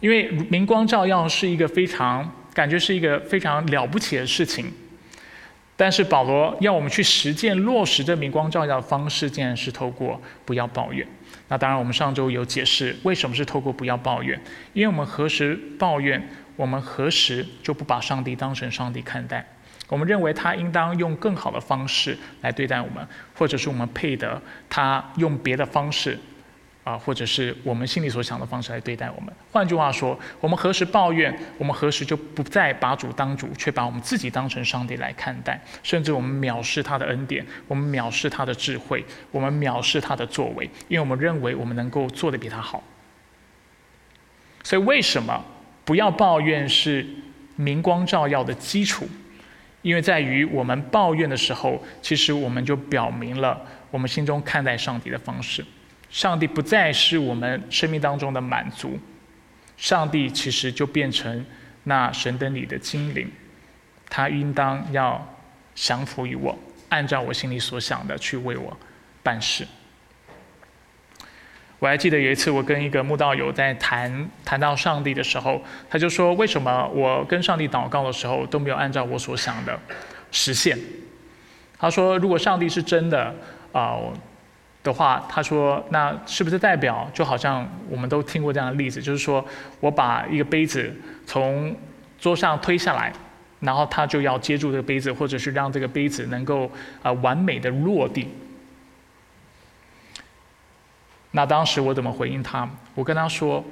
[0.00, 4.70] 因为明光照耀是一个非常感觉是一个非常了不起的事情，
[5.76, 11.06] 但是保罗要我们去实践落实这明光照耀的方式，竟然是透过不要抱怨。
[11.52, 14.40] 那当然，我们上周有解释为什么是透过不要抱怨，
[14.72, 19.46] 因为我们何时抱怨，我们何时就不把上帝当成上帝看待？
[19.86, 26.18] 我们认为他应当用更好的方式来对待我们，或者是我们配得他用别的方式，
[26.84, 29.32] 啊，或者是我们心里所想的方式来对待我们。
[29.52, 42.82] 换句话说，我们何时抱怨，我们何时就不再把主当主，却把我们自己当成上帝来看待，甚至我们藐视他的恩典，我们藐视他的智慧，我们藐视他的作为，因为我们认为我们能够做得比他好。
[44.64, 45.44] 所以，为什么
[45.84, 47.06] 不要抱怨是
[47.54, 49.08] 明光照耀的基础？
[49.82, 55.64] 因为在于我们抱怨的时候，其实我们就表明了我们心中看待上帝的方式。
[56.12, 58.98] 上帝不再是我们生命当中的满足，
[59.78, 61.44] 上帝其实就变成
[61.84, 63.28] 那神灯里的精灵，
[64.10, 65.26] 他应当要
[65.74, 66.56] 降服于我，
[66.90, 68.76] 按照我心里所想的去为我
[69.22, 69.66] 办事。
[71.78, 79.80] 我还记得有一次，我跟一个慕道友在谈谈到上帝的时候，他就说：“为什么我跟上帝祷告的时候都没有按照我所想的
[80.30, 80.78] 实现？”
[81.80, 83.34] 他说：“如果上帝是真的
[83.72, 83.96] 啊
[84.82, 89.44] 的话，他说那是不是代表就好像我们都听过这样的例子，就是说
[89.80, 90.94] 我把一个杯子
[91.26, 91.74] 从
[92.18, 93.12] 桌上推下来，
[93.60, 96.70] 然后他就要接住这个杯子，或者是让这个杯子能够
[97.02, 98.28] 啊完美的落地。”
[101.34, 102.68] 那当时我怎么回应他？
[102.94, 103.64] 我跟他说：“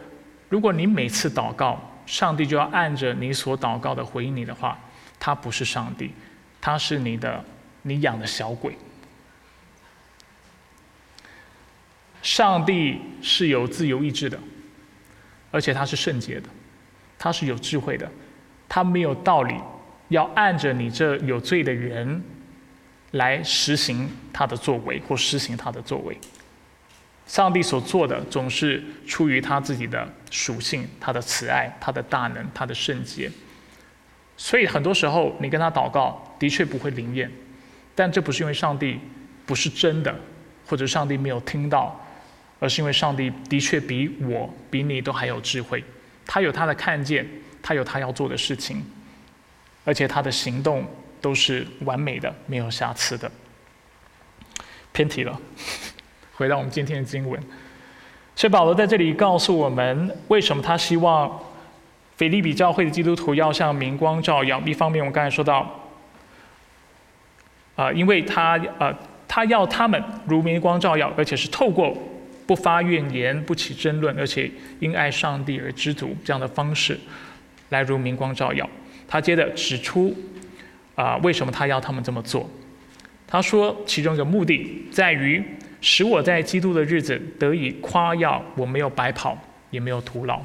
[0.49, 4.79] 如果你每次祷告，上帝就要按着你所祷告的回应你的话，
[5.19, 6.13] 他不是上帝，
[6.61, 7.45] 他是你的
[7.83, 8.75] 你养的小鬼。
[12.23, 14.39] 上帝是有自由意志的，
[15.51, 16.49] 而且他是圣洁的，
[17.19, 18.11] 他是有智慧的，
[18.69, 19.55] 他没有道理
[20.09, 22.23] 要按着你这有罪的人
[23.13, 26.17] 来实行他的作为或实行他的作为。”
[27.27, 33.31] 上帝所做的总是出于他自己的属性，他的慈爱，他的大能，他的圣洁。
[34.37, 37.31] 所以很多时候你跟他祷告，的确不会灵验，
[37.95, 38.99] 但这不是因为上帝
[39.47, 40.13] 不是真的，
[40.67, 42.05] 或者上帝没有听到，
[42.61, 45.83] 而是因为上帝的确比我、比你都还有智慧，
[46.25, 47.27] 他有他的看见，
[47.61, 48.85] 他有他要做的事情，
[49.85, 50.87] 而且他的行动
[51.21, 53.29] 都是完美的，没有瑕疵的。
[54.93, 55.41] 偏题了。
[56.37, 57.39] 回到我们今天的经文，
[58.35, 61.31] 所以保罗在这里告诉我们，为什么他希望
[62.17, 64.59] 腓利比教会的基督徒要像明光照耀。
[64.61, 65.71] 一方面，我们刚才说到，
[67.77, 68.95] 啊，因为他呃，
[69.29, 71.95] 他要他们如明光照耀，而且是透过
[72.51, 76.99] 不发怨言、不起争论，而且因爱上帝而知足这样的方式，
[77.69, 78.69] 来如明光照耀。
[79.07, 80.13] 他接着指出，
[80.97, 82.51] 啊，为什么他要他们这么做？
[83.25, 85.41] 他说，其中一个目的在于。
[85.81, 89.39] 使我在基督的日子得以夸耀，我没有白跑，
[89.71, 90.43] 也没有徒劳。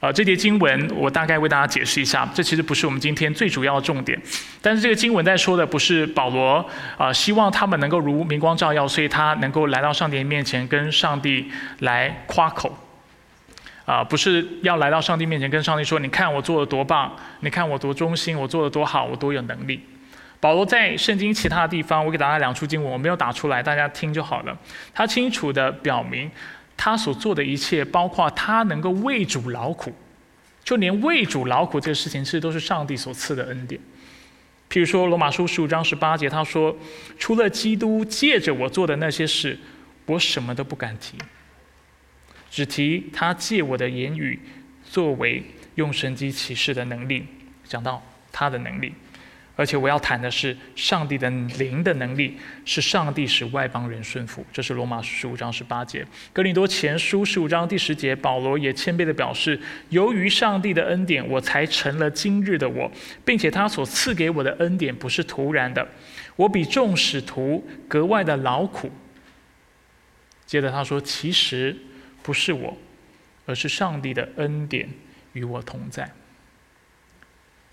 [0.00, 4.18] 啊，这节经文我大概为大家解释一下，这其实不是我们今天最主要的重点。
[4.62, 6.64] 但是这个经文在说的不是保罗
[6.96, 12.76] 啊，希望他们能够如明光照耀，所以他能够来到上帝面前跟上帝来夸口。
[13.86, 17.10] 啊，不是要来到上帝面前跟上帝说：“你看我做的多棒，
[17.40, 19.80] 你看我多忠心，我做的多好，我多有能力。”
[20.38, 24.56] 保罗在圣经其他的地方，我给大家两处经文，我没有打出来，大家听就好了。
[24.94, 26.30] 他清楚的表明，
[26.82, 29.92] 他所做的一切，包括他能够为主劳苦，
[30.64, 33.78] 就连为主劳苦这个事情，其实都是上帝所赐的恩典。
[34.70, 36.74] 譬如说罗马书十五章十八节，他说
[37.20, 39.58] ：“除了基督借着我做的那些事，
[40.06, 41.18] 我什么都不敢提，
[42.50, 44.40] 只提他借我的言语，
[44.82, 47.26] 作为用神机启示的能力，
[47.64, 48.94] 讲到他的能力。”
[49.60, 54.42] 而且我要谈的是上帝的灵的能力，是上帝使外邦人顺服。
[54.50, 56.02] 这是罗马十五章十八节。
[56.32, 62.90] 格林多前书十五章第十节，保罗也谦卑的表示：由于上帝的恩典，我才成了今日的我，
[63.22, 65.86] 并且他所赐给我的恩典不是突然的，
[66.36, 68.90] 我比众使徒格外的劳苦。
[70.46, 71.76] 接着他说：其实
[72.22, 72.74] 不是我，
[73.44, 74.88] 而是上帝的恩典
[75.34, 76.10] 与我同在。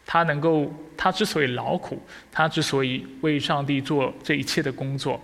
[0.07, 5.21] 他能够，他之所以劳苦，他之所以为上帝做这一切的工作，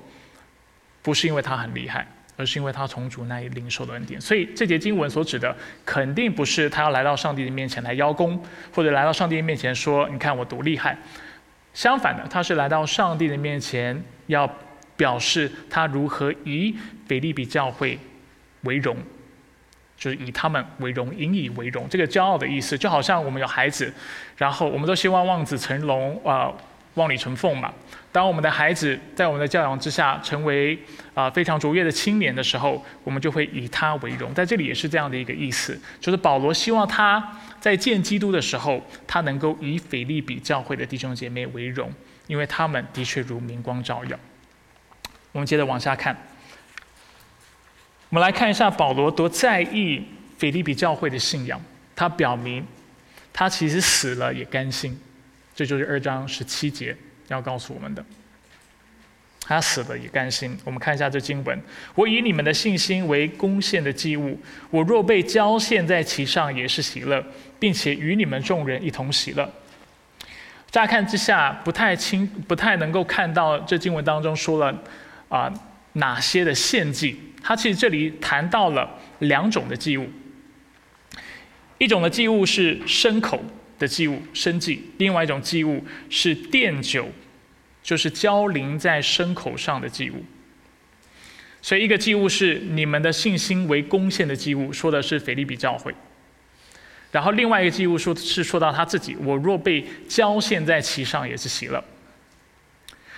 [1.02, 2.06] 不是因为他很厉害，
[2.36, 4.20] 而是因为他从主那里领受的恩典。
[4.20, 5.56] 所以这节经文所指的，
[5.86, 8.40] 肯定不是他要来到上帝的面前来邀功，
[8.74, 10.98] 或者来到上帝的面前说：“你看我多厉害。”
[11.74, 14.48] 相反的，他是来到上帝的面前，要
[14.98, 16.76] 表示他如何以
[17.08, 17.98] 腓利比教会
[18.64, 18.96] 为荣。
[20.04, 23.94] 就是以他们为荣，引以为荣，这个骄傲的意思，就好像我们有孩子，
[24.36, 26.52] 然后我们都希望望子成龙啊，
[26.96, 27.74] 望女成凤嘛。
[28.12, 30.78] 当我们的孩子在我们的教养之下成为
[31.14, 34.34] 啊非常卓越的青年的时候，我们就会以他为荣。
[34.34, 41.90] 在这里也是这样的一个意思，就是保罗希望他在见基督的时候，他能够以腓利比教会的弟兄姐妹为荣，
[42.28, 44.20] 因为他们的确如明光照耀。
[45.32, 46.16] 我们接着往下看，
[48.14, 50.00] 我们来看一下保罗多在意
[50.38, 51.60] 腓利比教会的信仰。
[51.96, 52.64] 他表明，
[53.34, 54.96] 他其实死了也甘心，
[55.56, 56.96] 这就是二章十七节。
[57.30, 58.06] 要告诉我们的，
[59.42, 60.56] 他死了也甘心。
[60.64, 61.60] 我们看一下这经文：
[61.96, 64.40] 我以你们的信心为贡献的祭物，
[64.70, 67.26] 我若被交献在其上，也是喜乐，
[67.60, 69.52] 并且与你们众人一同喜乐。
[70.70, 74.84] 乍看之下不太清，不太能够看到这经文当中说了
[75.30, 75.52] 啊
[75.94, 77.20] 哪些的献祭。
[77.44, 80.10] 他其实这里谈到了两种的祭物，
[81.78, 83.44] 一种的祭物是牲口。
[83.80, 87.10] 的祭物生祭，另外一种祭物是奠酒，
[87.82, 90.24] 就是浇淋在牲口上的祭物。
[91.62, 95.94] 所以一个祭物是你们的信心为贡献的祭物，说的是腓利比教会。
[97.12, 101.84] 然后另外一个祭物说是说到他自己，我若被浇献在其上，也是喜乐。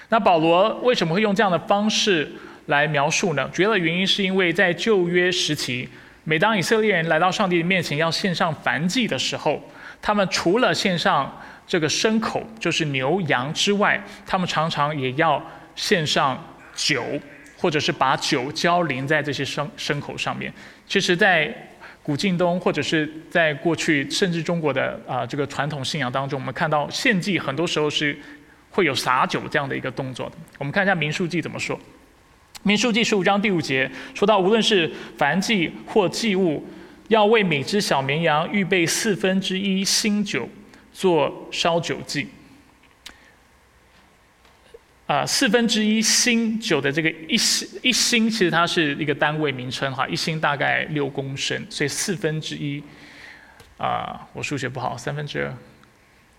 [0.09, 2.31] 那保罗为什么会用这样的方式
[2.67, 3.49] 来描述呢？
[3.53, 5.87] 主要的原因是因为在旧约时期，
[6.23, 9.61] 每当以色列人来到上帝的面前要献上燔祭的时候，
[10.01, 15.43] 他们除了献上这个牲口，就是牛羊之外，他们常常也要
[15.75, 16.43] 献上
[16.73, 17.03] 酒，
[17.57, 20.51] 或者是把酒浇淋在这些牲牲口上面。
[20.87, 21.53] 其实，在
[22.03, 28.15] 古晋东，或者是在过去，甚至中国的啊这个传统信仰当中，我们看到献祭很多时候是
[28.69, 30.35] 会有洒酒这样的一个动作的。
[30.59, 31.75] 我们看一下《民数记》怎么说，
[32.65, 36.65] 《民数记》十五章第五节说到，无论是凡祭或祭物。
[37.09, 40.49] 要为每只小绵羊预备四分之一新酒
[40.91, 42.27] 做烧酒祭。
[45.05, 52.81] 啊，四分之一新酒的这个一新一新，其实它是一个单位名称哈，一新大概六公升，所以四分之一
[53.77, 55.53] 啊，我数学不好，三分之二，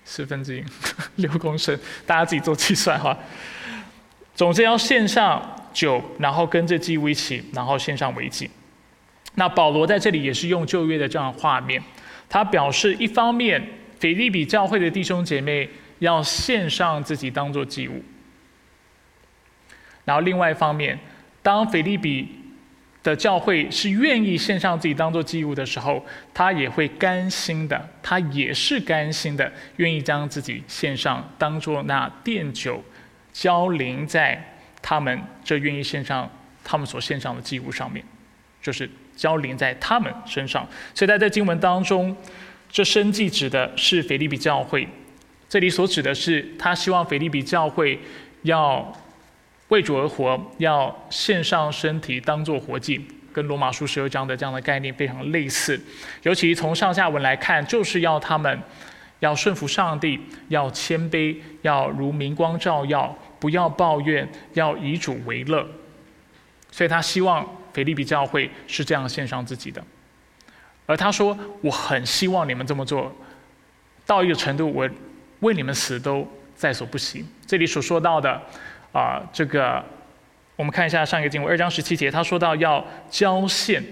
[0.05, 0.65] 四分之一
[1.23, 3.17] 六公升，大家自己做计算哈。
[4.35, 5.41] 总之要献上
[5.77, 8.49] 酒，然后跟着祭物一起，然后献上为祭。
[9.35, 11.83] 那保罗在这里也是用旧约的这样画面，
[12.31, 13.63] 他表示一方面
[14.01, 15.69] 腓利比教会的弟兄姐妹
[15.99, 18.03] 要献上自己当做祭物，
[20.07, 20.99] 然后另外一方面，
[21.43, 22.27] 当腓利比
[23.03, 26.03] 的教会是愿意献上自己当做祭物的时候，
[26.33, 32.83] 他也会甘心的，他也是甘心的，愿意将自己献上当做那奠酒
[33.35, 34.43] 浇淋在
[34.87, 36.31] 他们这愿意献上
[36.63, 38.05] 他们所献上的祭物上面，
[38.63, 38.89] 就是。
[39.17, 42.15] 交临在他们身上，所以在这经文当中，
[42.71, 44.87] 这生祭指的是腓利比教会。
[45.49, 47.99] 这里所指的是，他希望腓利比教会
[48.43, 48.95] 要
[49.69, 55.81] 为主而活，要献上身体当做活祭，跟罗马书十二章的这样的概念非常类似。
[56.23, 58.61] 尤其从上下文来看，就是要他们
[59.21, 65.67] 要顺服上帝，要谦卑，要如明光照耀，不要抱怨，要以主为乐。
[66.71, 67.47] 所以他希望。
[67.77, 69.85] 腓利比教会是这样献上自己的，
[70.87, 73.15] 而他说：“我很希望你们这么做，
[74.07, 74.89] 到一个程度，我
[75.41, 78.41] 为你们死都在所不惜。”这里所说到的
[78.95, 79.85] 啊，这个
[80.57, 83.85] 我们看一下上一个经文二章十七节，他说到要交献，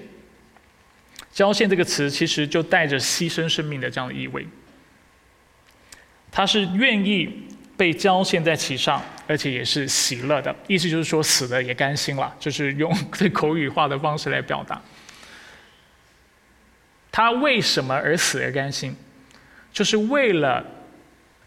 [1.30, 4.46] 交献这个词其实就带着牺牲生命的这样的意味，
[6.32, 7.48] 他是愿意。
[7.76, 14.80] 被交献在其上，而且也是喜乐的，意思就是说死了也甘心了，就是用最口语化的方式来表达。
[17.10, 18.96] 他为什么而死而甘心？
[19.72, 20.64] 就是为了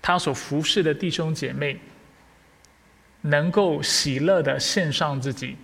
[0.02, 1.80] 他所服侍的弟兄姐妹
[3.22, 5.56] 能够喜乐的献上自己，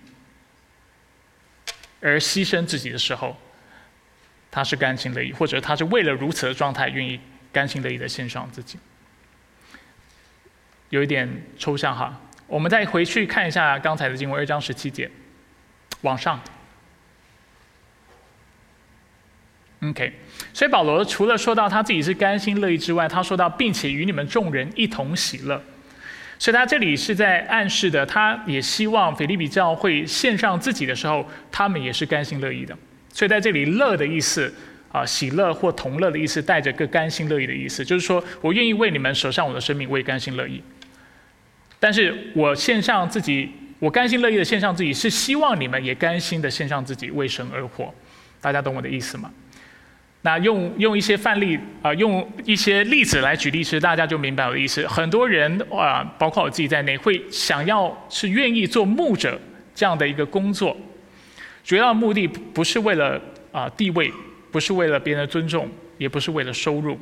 [2.00, 3.36] 而牺牲自己的时候，
[4.50, 7.20] 他是甘心乐意，或者他是为了如此的状态愿意
[7.52, 8.78] 甘心乐意的献上自己。
[10.94, 11.28] 有一点
[11.58, 15.10] 抽象哈，我们再回去看一下刚才的经文二章十七节，
[16.02, 16.40] 往上。
[19.82, 20.12] OK，
[20.52, 25.60] 所以保罗除了说到他自己是甘心乐意之外，他说到并且与你们众人一同喜乐，
[26.38, 32.78] 所以他这里是在暗示的，他也希望腓利比教会献上自己的时候，他们也是甘心乐意的。
[33.12, 34.54] 所以在这里“乐”的意思。
[34.94, 40.62] 啊，喜乐或同乐的意思，带着个甘心乐意的意思，就是说我愿意为你们舍上我的生命，我也甘心乐意。
[41.84, 43.46] 但是我献上自己，
[43.78, 47.92] 我甘心乐意的献上自己，是希望你们也甘心的献上自己，为神而活。
[48.40, 49.30] 大家懂我的意思吗？
[50.22, 54.86] 那用用一些范例啊，用一些例子来举例，其实大家就明白我的意思。
[54.86, 59.38] 很多人啊，包括我自己在内，会想要是愿意做牧者
[59.74, 60.74] 这样的一个工作，
[61.62, 63.20] 主要目的不是为了
[63.52, 64.10] 啊地位，
[64.50, 65.68] 不是为了别人的尊重，
[65.98, 66.98] 也不是为了收入。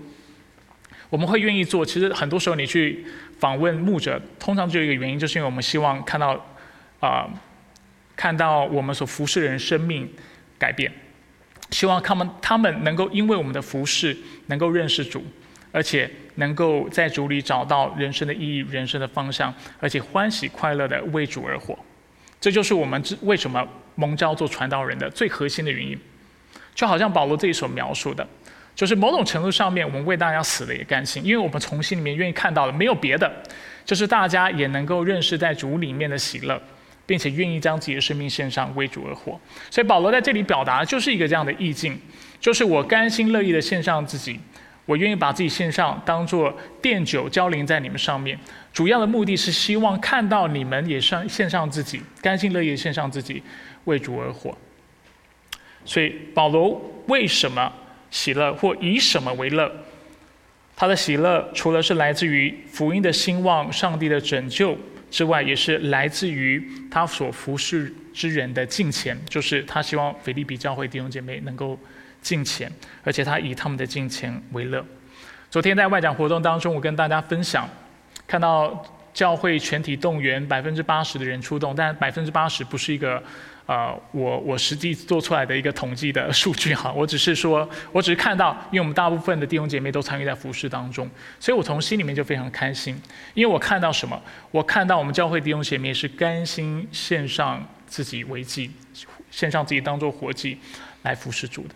[1.09, 3.05] 我们会愿意做，其实很多时候你去
[3.43, 6.41] 访问牧者，通常只有一个原因，就是因为我们希望看到
[7.01, 7.29] 啊，
[8.15, 10.09] 看到我们所服侍的人生命
[10.61, 10.93] 改变。
[11.73, 14.17] 希望他们他们能够因为我们的服饰
[14.47, 15.25] 能够认识主，
[15.73, 21.77] 而且能够在主里找到人生的意义、人生的方向，而且欢喜快乐的为主而活。
[22.41, 23.67] 这就是我们为什么
[23.97, 25.99] 蒙召做传道人的最核心的原因。
[26.77, 28.25] 就好像保罗这里所描述的，
[28.75, 33.31] 就是某种程度上面，我们为大家死了也甘心，因为我们从心里面愿意看到的没有别的，
[33.85, 36.61] 就是大家也能够认识在主里面的喜乐。
[37.05, 42.01] 并且愿意将自己的生命献上为主而活，所以保罗在这里表达就是一个这样的意境，
[42.39, 44.39] 就是我甘心乐意的献上自己，
[44.87, 48.39] 我愿意把自己献上，当做奠酒浇淋在你们上面。
[48.73, 53.43] 主要的目的是希望看到你们也上献上自己，甘心乐意献上自己
[53.85, 54.57] 为主而活。
[55.85, 57.71] 所以保罗为什么
[58.13, 59.69] 喜乐或以什么为乐？
[60.77, 64.79] 他的喜乐除了是来自于福音的兴旺、上帝的拯救。
[65.11, 71.79] 之外，也是来自于他所服侍之人的敬虔，就是他希望腓利比教会弟兄姐妹能够
[72.23, 72.73] 敬虔，
[73.05, 74.83] 而且他以他们的敬虔为乐。
[75.51, 77.69] 昨天在外展活动当中，我跟大家分享，
[78.27, 78.83] 看到
[79.13, 83.23] 教会全体动员百分之八十的人出动，但百分之八十不是一个。
[83.67, 91.09] 呃，我我实际做出来的一个统计的数据哈，我只是说，我只是看到，因为我们大部分的弟兄姐妹都参与在服饰当中，
[91.39, 93.01] 所以我从心里面就非常开心，
[93.35, 94.21] 因为我看到什么？
[94.51, 98.71] 我看到我们教会弟兄姐妹是甘心献上自己为祭，
[99.31, 100.59] 献上自己当做活祭
[101.03, 101.75] 来服侍主的。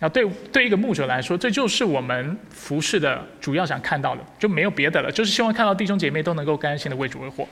[0.00, 7.46] 那对对一个牧者来说，这就是我们服侍的主要想看到的，就没有别的了，就是希望看到弟兄姐妹都能够甘心的为主而活。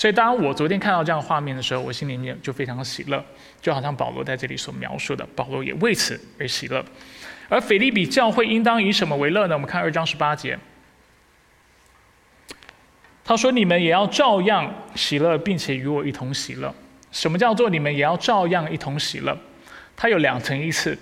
[0.00, 3.22] 所以，当我昨天看到这样画面的时候，我心里面就非常喜乐，
[3.60, 6.82] 就好像保罗在这里所描述的，保罗也为此而喜乐。
[7.50, 9.54] 而腓利比教会应当以什么为乐呢？
[9.54, 10.58] 我们看二章十八节，
[13.22, 16.74] 他说：“你们也要照样喜乐，并且与我一同喜乐。”
[17.12, 19.36] 什么叫做你们也要照样一同喜乐？
[19.94, 20.96] 它有两层意思。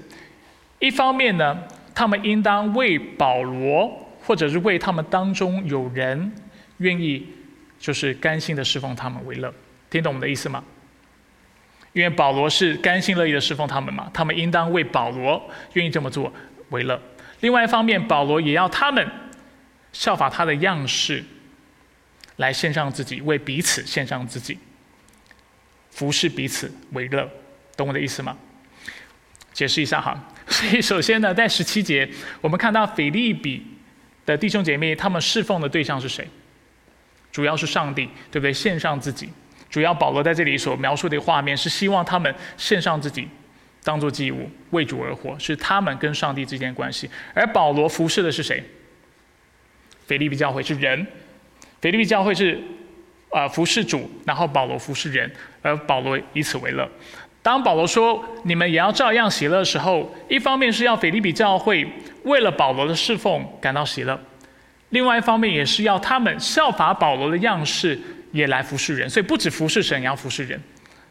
[0.81, 1.57] 一方面呢，
[1.95, 6.33] 他们应当为保罗，或者是为他们当中有人
[6.79, 7.38] 愿意。
[7.79, 9.53] 就是甘心的侍奉他们为乐，
[9.91, 10.63] 听懂我们的意思吗？
[11.95, 16.33] 因为保罗是甘心乐意的侍奉他们嘛，他们应当为保罗愿意这么做
[16.71, 17.01] 为乐。
[17.41, 19.07] 另外一方面，保罗也要他们
[19.93, 21.25] 效法他的样式，
[22.37, 24.59] 来献上自己，为彼此献上自己，
[25.91, 27.29] 服侍彼此为乐，
[27.77, 28.37] 懂我的意思吗？
[29.53, 30.23] 解释一下哈。
[30.47, 32.09] 所以首先呢，在十七节，
[32.41, 33.67] 我们看到腓利比
[34.25, 36.29] 的弟兄姐妹，他们侍奉的对象是谁？
[37.39, 38.53] 主要是上帝，对不对？
[38.53, 39.29] 献上自己。
[39.71, 43.29] 主要保罗在这里所描述的画面是希望他们献上自己，
[43.85, 47.09] 当做祭物，为主而活，是他们跟上帝之间的关系。
[47.33, 48.61] 而保罗服侍的是谁？
[50.09, 51.07] 腓利比教会是人，
[51.81, 52.61] 腓利比教会是
[53.31, 55.31] 啊服侍主，然后保罗服侍人，
[55.63, 56.91] 而保罗以此为乐。
[57.41, 61.89] 当保罗说你们也要照样喜乐的时候，一方面是要腓利比教会
[62.25, 64.21] 为了保罗的侍奉感到喜乐。
[64.91, 67.99] 另外一方面，也是要他们效法保罗的样式，
[68.33, 69.09] 也来服侍人。
[69.09, 70.59] 所以不止服侍神，也要服侍人。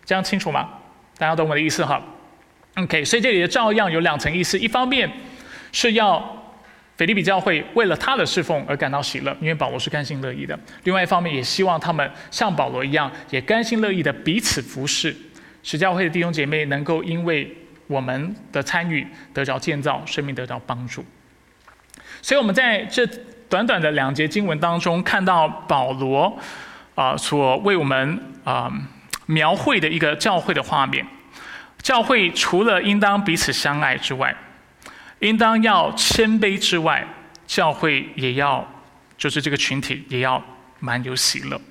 [0.03, 0.67] 这样清楚吗？
[1.17, 2.01] 大家懂我的意思哈
[2.75, 5.07] ？OK，所以这里的照样有两层意思：一方面
[5.71, 6.53] 是要
[6.95, 15.15] 腓利比教会为了他的侍奉而感到喜乐，因为保罗是甘心乐意的；另外一方面，也希望他们像保罗一样，也甘心乐意的彼此服侍，
[15.61, 17.55] 使教会的弟兄姐妹能够因为
[17.85, 21.05] 我们的参与得着建造，生命得到帮助。
[22.23, 23.07] 所以我们在这。
[23.49, 26.37] 短短的两节经文当中，看到保罗
[26.95, 28.71] 啊所为我们啊
[29.25, 31.05] 描绘的一个教会的画面。
[31.81, 34.35] 教会除了应当彼此相爱之外，
[35.19, 37.07] 应当要谦卑之外，
[37.45, 38.67] 教会也要
[39.17, 40.43] 就是这个群体也要
[40.79, 41.61] 蛮有喜乐。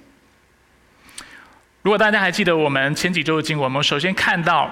[1.83, 4.71] 如果大家还记得我们前几周的经文，我们首先看到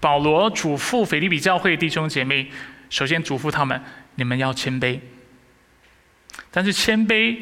[0.00, 2.50] 保罗嘱咐腓利比教会弟兄姐妹，
[2.90, 3.80] 首先嘱咐他们：
[4.16, 4.98] 你们要谦卑。
[6.50, 7.36] 但是谦卑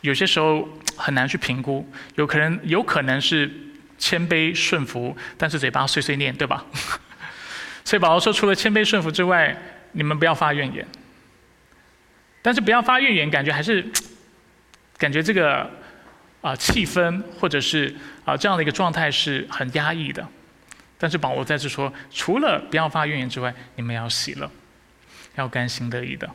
[0.00, 3.50] 有些时候很难去评估，有可能有可能是
[3.98, 6.64] 谦卑顺服，但是嘴巴碎碎念，对吧？
[7.84, 9.56] 所以保罗说，除了谦卑顺服之外，
[9.92, 10.86] 你们不要发怨言。
[12.42, 13.84] 但是不要发怨言，感觉还是
[14.98, 15.70] 感觉这个
[16.40, 20.26] 啊气氛或者是啊这样的一个状态是很压抑的。
[20.98, 24.50] 但是保罗在这说，除了不要发怨言之外，你们要喜乐。
[25.36, 26.30] 要甘心乐意的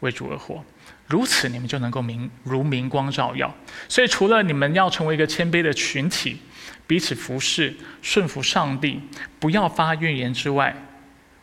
[0.00, 0.62] 为主而活，
[1.06, 3.54] 如此你们就能够明如明光照耀。
[3.88, 6.38] 所以，除了你们要成为一个谦卑的群体，
[6.86, 9.00] 彼此服侍、顺服上帝，
[9.38, 10.74] 不要发怨言之外，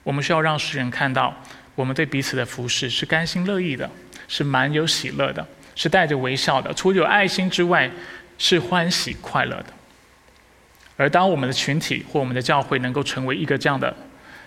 [0.04, 1.36] 我们需要让世人看到，
[1.76, 3.90] 我们对彼此的服侍是甘心乐意的，
[4.28, 5.46] 是满有喜乐的，
[5.76, 6.74] 是带着微笑的。
[6.74, 7.90] 除了有爱心之外，
[8.38, 9.66] 是欢喜快乐的。
[10.98, 13.96] 而当我们的群体或我们的教会能够成为一个这样的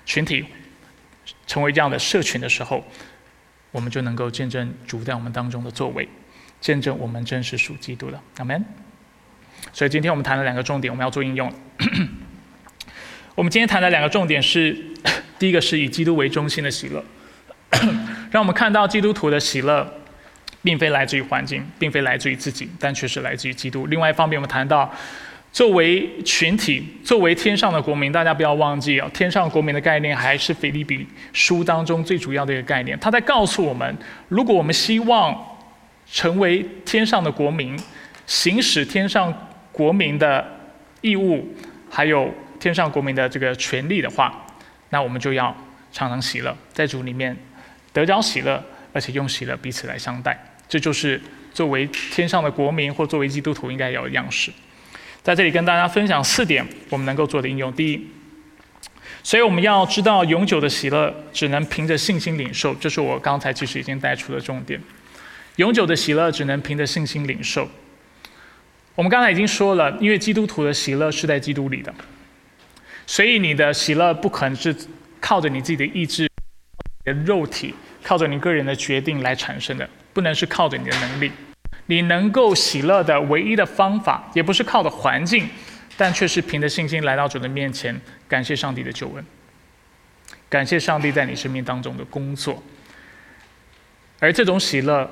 [0.05, 0.45] 群体，
[1.47, 2.85] 成为这样的社群的时候，
[3.75, 6.09] 我们就能够见证主在我们当中的作为，
[6.61, 8.21] 见证我们真实属基督的。
[8.37, 8.65] 阿门。
[9.73, 11.53] 所以今天我们谈了两个重点，我们要做应用。
[13.35, 14.77] 我们今天谈的两个重点是：
[15.41, 17.05] 第一个是以基督为中心的喜乐，
[18.31, 19.93] 让我们看到基督徒的喜乐，
[20.63, 23.89] 并非来自于环境，并非来自于自己，但却是来自于基督。
[23.89, 24.95] 另外一方面，我们谈到。
[25.55, 32.99] 作为群体，作为天上的国民，大家不要忘记哦，天上国民的概念还是腓立比书当中最主要的一个概念。
[32.99, 33.97] 他在告诉我们，
[34.27, 35.33] 如果我们希望
[36.11, 37.79] 成为天上的国民，
[38.27, 39.33] 行使天上
[39.71, 40.45] 国民的
[41.03, 41.47] 义务，
[41.89, 44.45] 还有天上国民的这个权利的话，
[44.91, 45.57] 那我们就要
[45.93, 47.37] 常常喜乐，在主里面
[47.93, 48.61] 得着喜乐，
[48.93, 50.37] 而且用喜乐彼此来相待。
[50.69, 54.51] 这就是作为天上的国民或作为基督徒应该有的样式。
[55.25, 57.73] 在这里跟大家分享四点我们能够做的应用。
[57.73, 58.09] 第一，
[59.23, 64.79] 所以我们要知道，永久的喜乐只能凭着信心领受，这是我刚才其实已经带出的重点。
[65.57, 67.67] 永久的喜乐只能凭着信心领受。
[68.95, 71.95] 我们刚才已经说了，因为基督徒的喜乐是在基督里的，
[73.07, 74.77] 所以你的喜乐不可能是
[75.21, 76.29] 靠着你自己的意志、
[77.07, 81.33] 你的肉体、靠着你个人的决定来产生的，不能是靠着你的能力。
[81.87, 85.49] 你能够喜乐的唯一的方法，也不是靠的环境，
[85.97, 89.25] 但却是凭着信心来到主的面前，感谢上帝的救恩，
[90.49, 92.63] 感谢上帝在你生命当中的工作。
[94.19, 95.11] 而这种喜乐，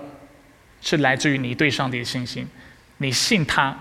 [0.80, 2.48] 是来自于你对上帝的信心，
[2.96, 3.78] 你信他，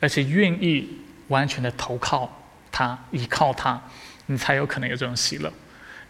[0.00, 0.98] 而且愿意
[1.28, 3.82] 完全的投靠他，依靠他，
[4.26, 5.50] 你才有可能有这种喜乐。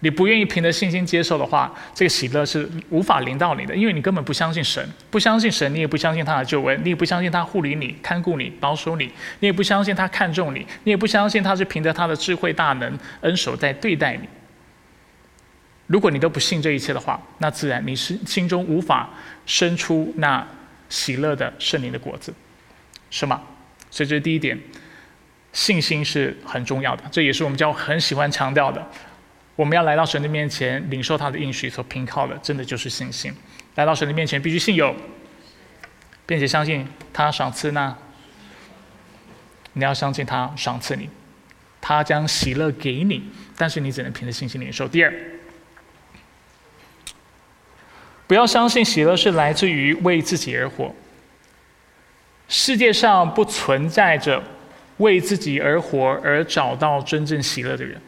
[0.04, 9.06] 你不愿意凭着信心接受的话，这个喜乐是无法临到你的，因为你根本不相信神，不相信神，你也不相信他的救恩，你也不相信他护理你、看顾你、保守你，
[9.40, 14.28] 你也不相信他看重你，你也不相信他是凭着他的智慧大能、恩手在对待你。
[15.86, 19.08] 如果你都不信这一切的话，那自然你是心中无法
[19.46, 20.46] 生出那
[20.90, 22.34] 喜乐的圣灵的果子，
[23.08, 23.40] 是吗？
[23.90, 24.60] 所以这是第一点，
[25.54, 28.86] 信心是很重要的，这也是我们教很喜欢强调的。
[29.56, 33.32] 我们要来到神的面前，领受他的应许，所凭靠的，真的就是信心。
[33.76, 34.94] 来到神的面前，必须信有，
[36.26, 37.96] 并且相信他赏赐那。
[39.74, 41.10] 你要相信他赏赐你，
[41.80, 43.22] 他将喜乐给你，
[43.56, 44.86] 但是你只能凭着信心领受。
[44.86, 45.12] 第二，
[48.28, 50.94] 不要相信喜乐是来自于为自己而活。
[52.48, 54.42] 世界上不存在着
[54.98, 58.00] 为自己而活而找到真正喜乐的人。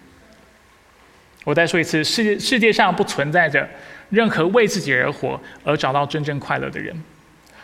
[1.46, 3.64] 我再说一次，世界世界上不存在着
[4.10, 6.92] 任何为自己而活而找到真正快乐的人。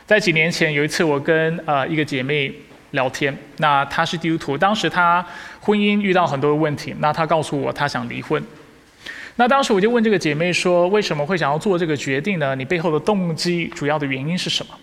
[0.06, 2.54] 在几年前有一次，我跟呃一个姐妹
[2.92, 5.26] 聊天，那她是基督徒，当时她
[5.58, 8.40] 婚姻遇到很多问题，那她告诉我她想离婚。
[9.34, 12.54] 那当时我就问这个姐妹说，为什么会想要做这个决定呢？
[12.54, 14.74] 你背后的动机主要的原因是什么？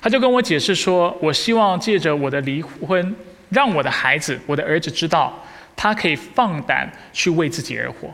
[0.00, 3.16] 她就跟我解释说，我希望借着我的离婚，
[3.48, 5.44] 让我的孩子，我的儿子知道。
[5.82, 8.08] 他可以放胆去为自己而活。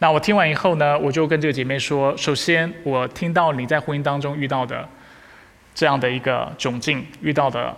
[0.00, 4.88] 那我听完以后呢，我就跟这个姐妹说：，首先，我听到你在婚姻当中遇到的
[5.72, 7.72] 这样的一个窘境，遇到的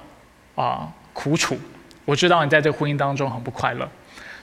[0.54, 1.58] 啊苦楚，
[2.06, 3.86] 我知道你在这个婚姻当中很不快乐。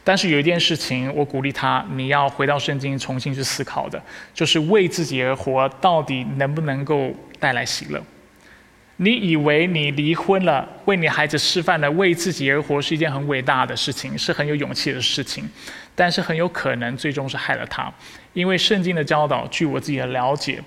[0.04, 4.00] 但是有一件事情，我鼓励他，你要回到圣经重新去思考的，
[4.36, 8.00] 就是为自己而活到底能不能够带来喜乐。
[8.98, 15.50] 你以为你离婚了，为你孩子示范了为自己而活是一件很伟大的事情，是很有勇气的事情，
[15.96, 17.92] 但是很有可能最终是害了他，
[18.34, 20.62] 因为圣经的教导，据我自己的了解，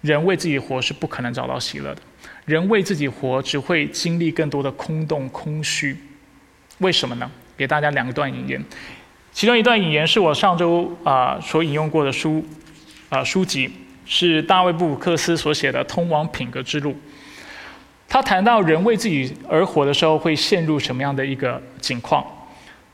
[0.00, 2.00] 人为自己活是不可能找到喜乐的，
[2.44, 5.96] 人为自己活只会经历更多的空洞空虚。
[6.78, 7.28] 为什么呢？
[7.56, 8.64] 给大家两段引言，
[9.32, 12.44] 其中一段引言是我上周啊所引用过的书
[13.08, 13.70] 啊书籍，
[14.06, 16.92] 是大卫布鲁克斯所写的《通往品格之路》。
[18.14, 22.24] 他谈到人为自己而活的时候会陷入什么样的一个境况？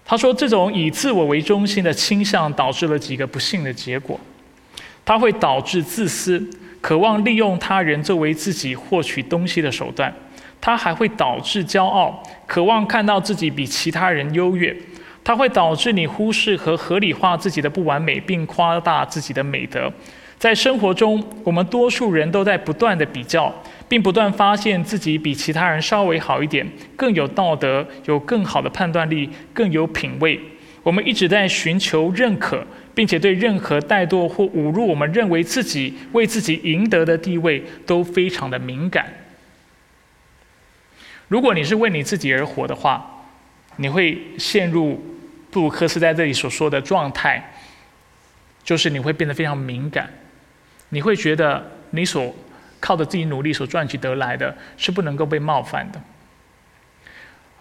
[0.03, 4.19] 他说，这种以自我为中心的倾向导致了几个不幸的结果。
[5.05, 6.43] 它会导致自私，
[6.81, 10.11] 渴望利用他人作为自己获取东西的手段；
[10.59, 14.75] 它还会导致骄傲，渴望看到自己比其他人优越；
[15.23, 19.93] 它会导致你忽视和合理化自己的不完美，并夸大自己的美德。
[20.39, 23.55] 在生活中，我们多数人都在不断的比较，
[23.91, 26.65] 并不断发现自己比其他人稍微好一点，
[26.95, 30.39] 更有道德，有更好的判断力，更有品味。
[30.85, 32.65] 我们一直在寻求认可，
[32.95, 39.13] 并且对任何怠惰或侮辱我们认为自己为自己赢得的地位都非常的敏感。
[41.27, 43.27] 如果你是为你自己而活的话，
[43.79, 45.05] 你会陷入
[45.51, 47.55] 布鲁克斯在这里所说的状态，
[48.63, 50.09] 就是你会变得非常敏感。
[50.91, 52.33] 你会觉得你所
[52.81, 56.01] 靠着自己努力所赚取得来的是不能够被冒犯的，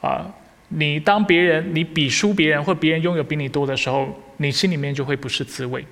[0.02, 0.26] 啊，
[0.70, 5.86] 你当别人你比输别人或别人拥有比你多的时候，你心里面就会不是滋味，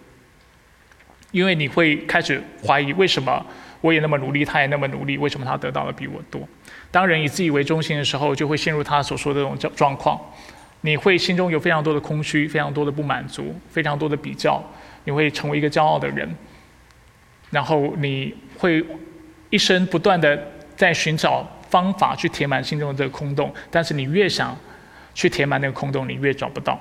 [1.32, 3.46] 因为你会开始怀疑为什么
[3.82, 6.48] 我也那么努力，他也那么努力，为什么他得到的比我多？
[6.90, 10.20] 当人以自己为中心的时候，就会陷入他所说的这种状状况，
[10.82, 14.64] 你会心中有非常多的空虚，非常多的不满足，非常多的比较，
[15.04, 16.34] 你会成为一个骄傲的人。
[17.50, 18.84] 然后你会
[19.50, 24.58] 一生不断的在寻找方法去填满心中的这个空洞，但是你越想
[25.14, 26.80] 去填满那个空洞，你越找不到。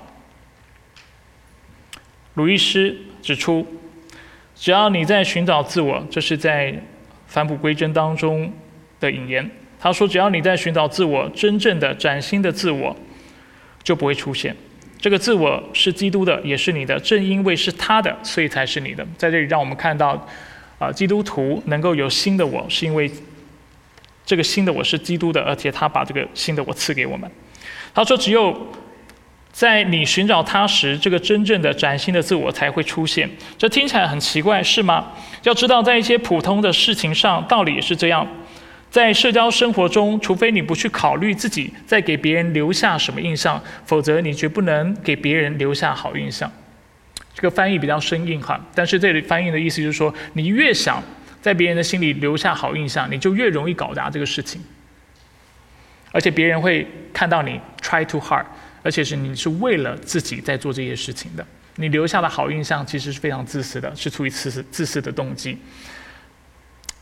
[2.35, 3.67] 鲁伊斯指出，
[4.55, 6.75] 只要你在寻找自我，这是在
[7.27, 8.53] 返璞归真当中
[9.01, 9.51] 的引言。
[9.79, 12.97] 他说，只要你在寻找自我，真正的崭新的自我
[13.83, 14.55] 就不会出现。
[14.99, 16.99] 这个自我是基督的，也是你的。
[17.01, 19.07] 正因为是他的，所以才是你的。
[19.17, 20.27] 在这里，让我们看到。
[20.79, 23.11] 啊，基督徒能够有新的我，是因为
[24.25, 27.31] 这个新的我是基督的，而且他把这个新的我赐给我们。
[27.95, 28.55] 他说，只有
[29.53, 33.31] 在你寻找他时，这个真正的崭新的自我才会出现。
[33.57, 35.13] 这听起来很奇怪，是吗？
[35.45, 38.27] 要知道，在一些普通的事情上，道理也是这样。
[38.91, 46.51] 在社交生活中，除非你不去考虑自己在给别人留下什么印象，否则你绝不能给别人留下好印象。
[47.37, 51.03] 这个翻译比较生硬哈，但是这里翻译的意思就是说，你越想
[51.43, 54.59] 在别人的心里留下好印象，你就越容易搞砸这个事情。
[56.13, 58.47] 而且别人会看到你 try too hard，
[58.83, 65.59] 而且是你是为了自己在做这些事情的，你留下的好印象其实是非常自私的，是出于自私自私的动机。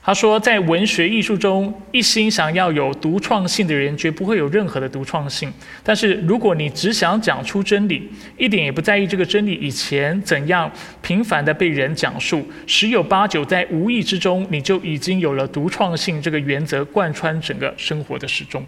[0.07, 5.51] 他说，在文学艺术中，一心想要有独创性的人，绝不会有任何的独创性。
[5.83, 18.63] 但是，如果你只想讲出真理，一点也不在意这个真理以前怎样频繁的被人讲述，十有八九在无意之中，你就已经有了独创性这个原则贯穿整个生活的始终。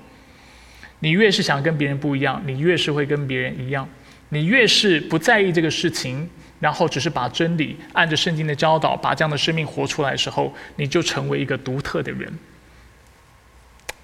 [1.00, 3.86] 你越是想跟别人不一样，你越是会跟别人一样；
[4.30, 6.26] 你越是不在意这个事情。
[6.60, 12.32] 然后只是把真理按着圣经的教导，把这样的生命活出来的时候，你就成为一个独特的人。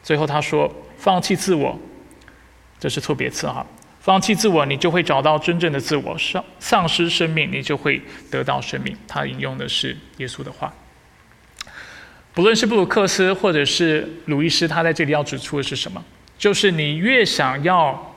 [0.03, 1.79] 最后他说：“放弃自我，
[2.79, 3.65] 这是错别字哈。
[4.01, 10.73] 放弃自我，你就会找到真正的自我；丧丧失生命，你就会得到生命。”他引用的是耶稣的话。
[12.35, 16.05] 不论是布鲁克斯或者是鲁伊斯，他在这里要指出的是什么？
[16.37, 18.15] 就是你越想要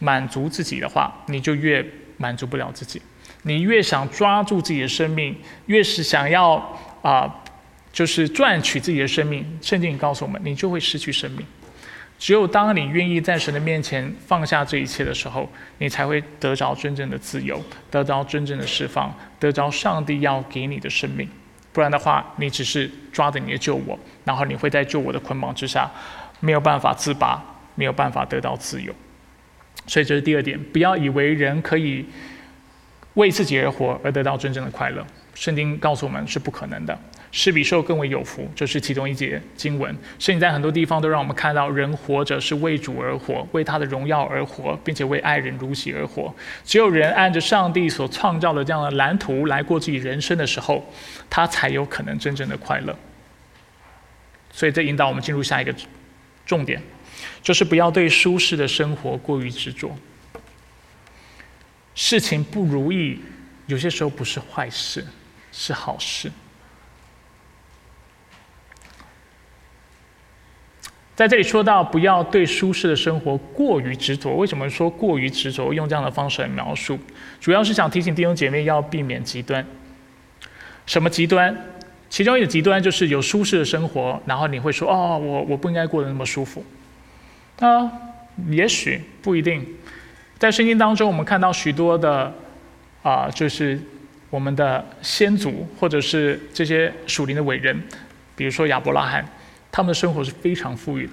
[0.00, 3.00] 满足自己的话，你就越满足不了自己。
[3.42, 5.36] 你越想抓住自己的生命，
[5.66, 6.54] 越是想要
[7.02, 7.42] 啊，
[7.92, 9.44] 就是赚取自己的生命。
[9.60, 11.44] 圣经告诉我们，你就会失去生命。
[12.18, 21.28] 只有当你愿意在神的面前放下这一切的时候，你才会得着真正的自由，得着真正的释放，得着上帝要给你的生命。
[21.72, 25.90] 不然的话，你只是抓着你的救我，然后你会在救我的捆绑之下，
[26.38, 27.42] 没有办法自拔，
[27.74, 28.94] 没有办法得到自由。
[29.88, 32.06] 所以这是第二点，不要以为人可以。
[33.14, 36.98] 为自己而活而得到真正的快乐，圣经告诉我们是不可能的。
[37.34, 39.90] 施比受更为有福，这是其中一节经文。
[40.18, 46.34] 圣经在很多地方都让我们看到，人活着是为主而活，为他的荣耀而活，并且为爱人如己而活。
[46.62, 50.86] 只有人按着上帝所创造的这样的蓝图来过自己人生的时候，
[51.30, 52.94] 他才有可能真正的快乐。
[54.50, 55.74] 所以这引导我们进入下一个
[56.44, 56.82] 重点，
[57.42, 59.90] 就是不要对舒适的生活过于执着。
[61.94, 63.20] 事情不如意，
[63.66, 65.04] 有些时候不是坏事，
[65.52, 66.30] 是好事。
[71.14, 74.34] 在这里说到，不要对舒适的生活过于执着。
[74.34, 75.72] 为什么说过于执着？
[75.72, 76.98] 用这样的方式来描述，
[77.38, 79.64] 主要是想提醒弟兄姐妹要避免极端。
[80.86, 81.54] 什么极端？
[82.08, 86.64] 其中一个极端就是有舒适的生活，然后你会说：“哦，我我不应该过得那么舒服。”
[87.60, 87.92] 啊，
[88.48, 89.66] 也许不一定。
[90.42, 92.34] 在圣经当中，我们看到许多的
[93.04, 93.78] 啊，就是
[94.28, 97.80] 我们的先祖，或者是这些属灵的伟人，
[98.34, 99.24] 比如说亚伯拉罕，
[99.70, 101.12] 他们的生活是非常富裕的。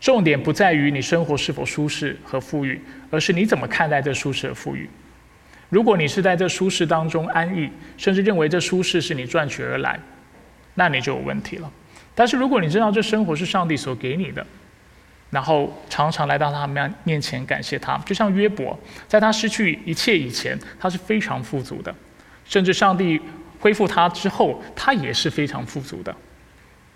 [0.00, 4.90] 重点不在于你生活是否舒适和富裕，而是你怎么看待这舒适和富裕。
[5.68, 9.96] 如果你是在这舒适当中安逸，甚至认为这舒适是你赚取而来，
[10.74, 11.70] 那你就有问题了。
[12.12, 14.44] 但是如果你知道这生活是上帝所给你的，
[15.30, 21.94] 然后常常来到他面面前感谢他，就像约伯，在他失去一切以前，他是非常富足的，
[22.44, 23.20] 甚至上帝
[23.60, 26.14] 恢复他之后，他也是非常富足的。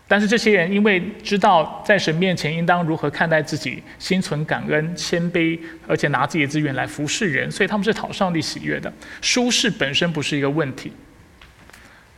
[0.09, 8.93] 但是这些人因为知道在神面前应当如何看待自己，心存感恩、谦卑，而且拿自己的资源来服侍人，所以他们是讨上帝喜悦的。
[9.23, 10.93] 舒适本身不是一个问题，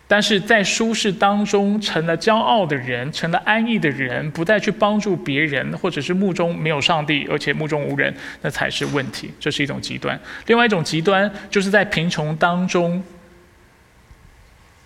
[0.07, 9.31] 但是在舒适当中成了骄傲的人，成了安逸的人，不再去帮助别人，或者是目中没有上帝，而且目中无人，那才是问题。
[9.41, 10.19] 这是一种极端。
[10.47, 13.03] 另外一种极端就是在贫穷当中，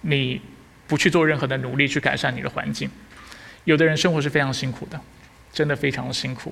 [0.02, 0.40] 你。
[0.88, 2.88] 不去做任何的努力去改善你的环境，
[3.64, 4.98] 有的人生活是非常辛苦的，
[5.52, 6.50] 真的非常的辛苦。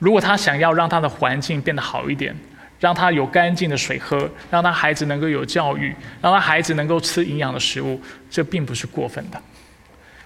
[0.00, 2.34] 如果他想要让他的环境变得好一点，
[2.84, 7.98] 让他有干净的水喝，让他孩子能够有教育，让他孩子能够吃营养的食物，
[8.30, 9.40] 这并不是过分的。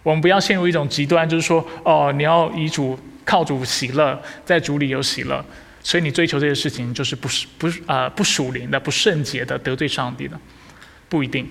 [0.03, 5.45] 我们不要陷入一种极端，就是说，哦，你要以主靠主喜乐，在主里有喜乐，
[5.85, 10.37] 所以你追求这些事情就是不是不啊不属灵的、不圣洁的、得罪上帝的，
[11.09, 11.49] 不一定。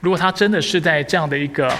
[0.00, 1.70] 如果他真的是在这样的一个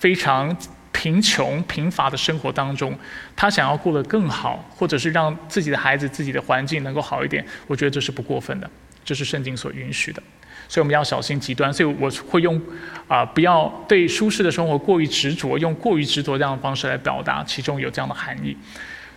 [0.00, 0.56] 非常
[1.00, 2.94] 贫穷贫乏的生活当中，
[3.34, 8.70] 他想要过得更好，或者是让自己的孩子、自己的环境能够好一点，我觉得这是不过分的，
[9.02, 10.22] 这是圣经所允许的。
[10.68, 11.72] 所以我们要小心极端。
[11.72, 12.60] 所以我会用
[13.08, 18.54] 啊，不要对舒适的生活过于执着，用过于执着这样的方式来表达，其中有这样的含义。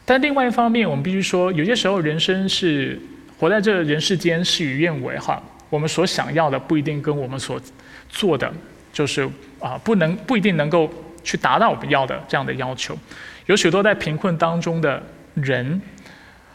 [0.06, 2.98] 但另外一方面，我们必须说，有些时候人生是
[3.38, 5.44] 活在这人世间，事与愿违哈。
[5.70, 7.60] 我们所想要的不一定跟我们所
[8.08, 8.50] 做的
[8.94, 9.30] 就是
[9.60, 10.90] 啊，不能不一定能够
[11.24, 12.98] 去达到我们要的这样的要求。
[13.46, 15.02] 有许多在贫困当中的
[15.36, 15.82] 人，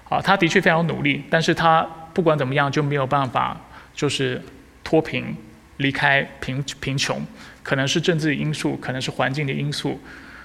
[0.09, 3.57] 啊，他的确非常努力，但是他不管怎么样就没有办法
[3.95, 4.41] 就是
[4.83, 5.37] 脱贫
[5.79, 7.21] 离开贫贫穷，
[7.63, 10.01] 可能是政治因素，可能是环境的因素，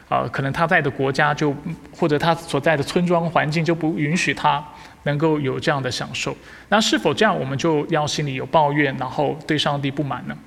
[0.10, 1.56] 啊，可能他在的国家就
[1.96, 4.64] 或者他所在的村庄环境就不允许他
[5.04, 6.36] 能够有这样的享受。
[6.70, 10.38] 那是否这样我们就要心里有抱怨，然后对上帝不满呢？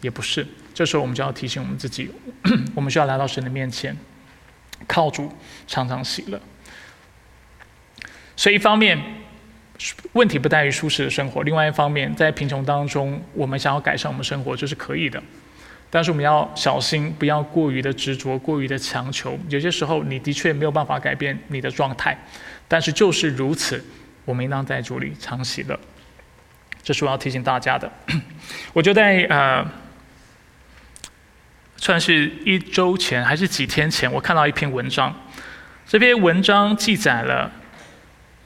[0.00, 0.44] 也不是，
[0.74, 2.10] 这时候我们就要提醒我们自己，
[2.74, 3.96] 我们需要来到神的面前，
[4.86, 5.30] 靠主
[5.66, 6.40] 常常喜乐。
[8.34, 8.98] 所以一方面
[10.12, 15.22] 问题不在于舒适的生活，另外一方面在贫穷当中，我们想要改善我们生活，这是可以的。
[15.90, 19.38] 但是我们要小心，不要过于的执着，过于的强求。
[19.50, 22.16] 有些时候你的确没有办法改变你的状态，
[22.66, 23.84] 但是就是如此，
[24.24, 25.78] 我们应当在主里常喜乐。
[26.82, 27.92] 这是我要提醒大家的。
[28.72, 29.81] 我就在呃。
[31.82, 35.12] 算是一周前还是几天前，我看到一篇文章。
[35.84, 37.50] 这篇文章记载了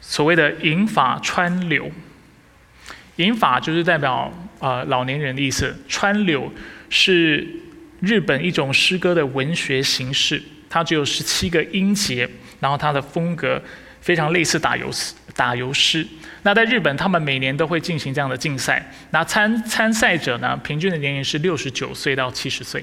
[0.01, 1.93] 所谓的“银发川柳”。
[3.17, 6.51] 银发就是代表呃老年人的意思，川柳
[6.89, 7.47] 是
[8.01, 12.27] 日本一种诗歌的文学形式，它只有十七个音节，
[12.61, 13.63] 然后它的风格
[14.01, 15.13] 非常类似打油诗。
[15.35, 16.07] 打油诗。
[16.43, 18.91] 那在日本，他们每年都会进行这样的竞赛。
[19.11, 22.83] 那参参赛者呢，平均的年龄是六十九岁到七十岁。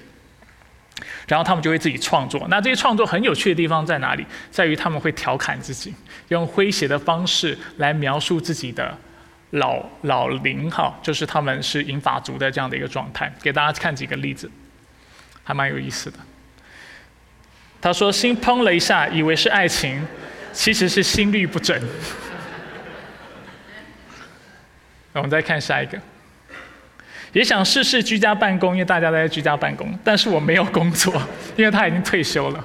[1.27, 2.45] 然后他们就会自己创作。
[2.49, 4.25] 那这些创作很有趣的地方在哪里？
[4.51, 5.93] 在于他们会调侃自己，
[6.29, 8.95] 用诙谐的方式来描述自己的
[9.51, 13.31] 老老龄哈，就是他们是银发族的这样的一个状态。
[13.41, 14.49] 给大家看几个例子，
[15.43, 16.17] 还蛮有意思的。
[17.81, 20.07] 他说：“心砰了一下，以为是爱情，
[20.53, 21.77] 其实是心律不整。”
[25.11, 25.99] 我们再看下一个。
[27.33, 31.21] 也想试试居家办公，因为大家都在居家办公，但是我没有工作，
[31.57, 32.63] 因为他已经退休了。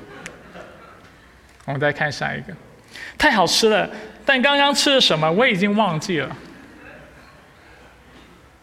[1.64, 2.53] 我们再看下一个，
[3.16, 3.89] 太好吃了，
[4.25, 6.37] 但刚刚吃了什么我已经忘记了。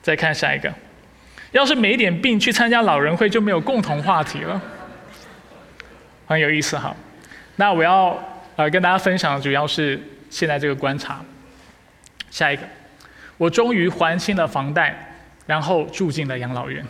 [0.02, 0.72] 再看下一个，
[1.52, 4.62] 要是没点病去参加老人会就没有共同话题了，
[6.28, 6.96] 很有意思哈。
[7.56, 8.16] 那我要
[8.56, 10.00] 呃跟大家分享的主要是
[10.30, 11.20] 现在这个观察。
[12.30, 12.64] 下一个，
[13.38, 15.14] 我终于还清了房贷。
[15.46, 16.86] 然后住进了养老院。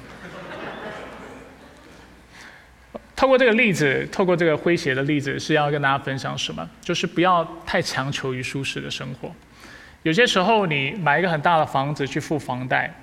[3.15, 6.69] 透过这个例子，透过这个诙谐的例子，是要跟大家分享什么？
[6.81, 9.31] 就是不要太强求于舒适的生活。
[10.03, 12.93] 有些时候，你买一个很大的房子去付房贷，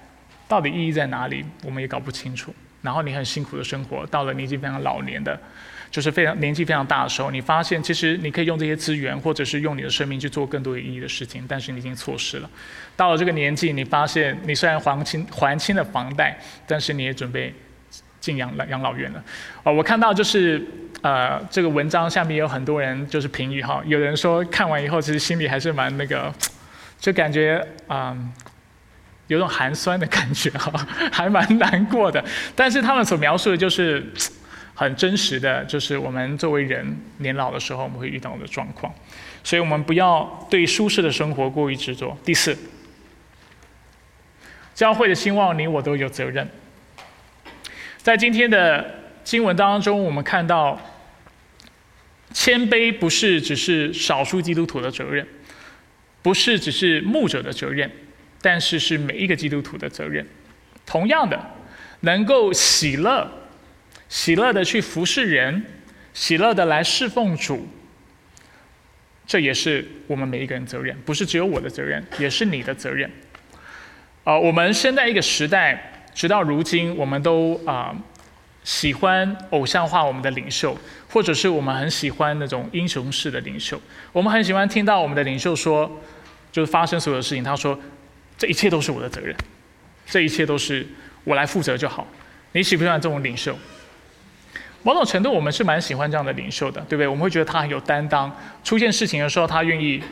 [0.46, 1.44] 到底意义在哪里？
[1.64, 2.55] 我们也搞不清楚。
[2.82, 5.38] 然后你很辛苦的生活，到了年纪非常老年的。
[5.90, 12.48] 就是非常年纪非常大的时候，你发现其实你可以用这些资源，或者是用你的生命去做更多有意义的事情，但是你已经错失了。
[12.96, 17.52] 到了这个年纪，你发现你虽然还清还清了房贷，但是你也准备
[18.20, 19.22] 进养老养老院了。
[19.64, 20.66] 哦，我看到就是
[21.02, 26.32] 呃这个文章下面有很多人就是评语哈，有人说看完以后其实心里还是蛮那个，
[26.98, 28.16] 就感觉啊
[29.32, 30.70] 有种寒酸的感觉哈，
[31.10, 32.22] 还蛮难过的。
[32.54, 34.04] 但是他们所描述的就是
[34.74, 38.92] 很真实的，就是我们作为人年老的时候我们会遇到的状况。
[39.44, 42.16] 所以我们不要对舒适的生活过于执着。
[42.24, 42.56] 第四，
[44.72, 46.48] 教会的兴旺，你我都有责任。
[47.98, 50.80] 在今天的经文当中，我们看到，
[52.32, 55.26] 谦卑不是只是少数基督徒的责任，
[56.22, 57.90] 不是只是牧者的责任，
[58.43, 60.26] 但是是每一个基督徒的责任。
[60.84, 61.40] 同样的，
[62.01, 63.30] 能够喜乐、
[64.09, 65.64] 喜乐的去服侍人，
[66.12, 67.66] 喜乐的来侍奉主。
[69.24, 73.09] 这也是我们每一个人责任，不是只有我的责任，也是你的责任。
[74.24, 77.95] 啊，我们生在一个时代，直到如今，我们都啊
[78.64, 80.76] 喜欢偶像化我们的领袖，
[81.09, 83.80] 或者是我们很喜欢那种英雄式的领袖。
[84.12, 86.01] 我们很喜欢听到我们的领袖说，
[86.51, 87.78] 就是发生所有事情，他说
[88.38, 89.34] 这一切都是我的责任，
[90.06, 90.86] 这一切都是
[91.24, 92.06] 我来负责就好。
[92.52, 93.56] 你喜不喜欢这种领袖？
[94.82, 97.06] 某种程度，我们是蛮喜欢这样的领袖的，对不对？
[97.06, 100.02] 我们会觉得他很有担当，出现事情的时候，他愿意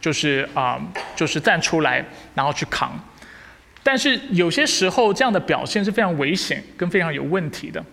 [0.00, 0.80] 就是啊，
[1.16, 2.04] 就是站出来，
[2.34, 2.92] 然后去扛。
[3.82, 7.84] 但是有些时候，这样的表现是非常危险跟非常有问题的，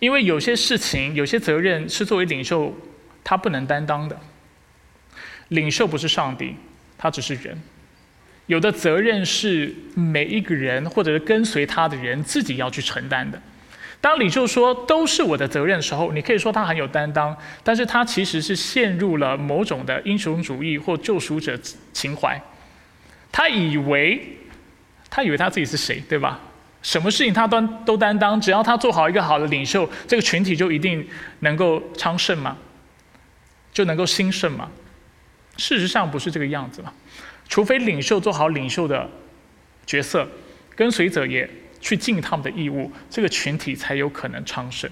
[0.00, 2.74] 因为有些事情、有些责任是作为领袖
[3.22, 4.18] 他不能担当的。
[5.48, 6.56] 领袖不是上帝，
[6.98, 7.62] 他只是人。
[8.52, 13.40] 有的责任是每一个人或者是跟随他的人自己要去承担的。
[13.98, 17.34] 当领袖说都是我的责任的时候，你可以说他很有担当，
[17.64, 21.58] 但是他其实是陷入了某种的英雄主义或救赎者
[21.94, 22.38] 情怀。
[23.30, 24.20] 他以为，
[25.08, 26.38] 他以为他自己是谁，对吧？
[26.82, 31.08] 什么事情他都都担当，只要他做好一个好的领袖，这个群体就一定
[31.40, 32.58] 能够昌盛吗？
[33.72, 34.68] 就能够兴盛吗？
[35.56, 36.92] 事实上不是这个样子嘛。
[37.48, 39.08] 除非领袖做好领袖的
[39.86, 40.28] 角色，
[40.74, 41.48] 跟随者也。
[41.82, 44.88] 去尽他们的义务，这个群体才有可能昌盛。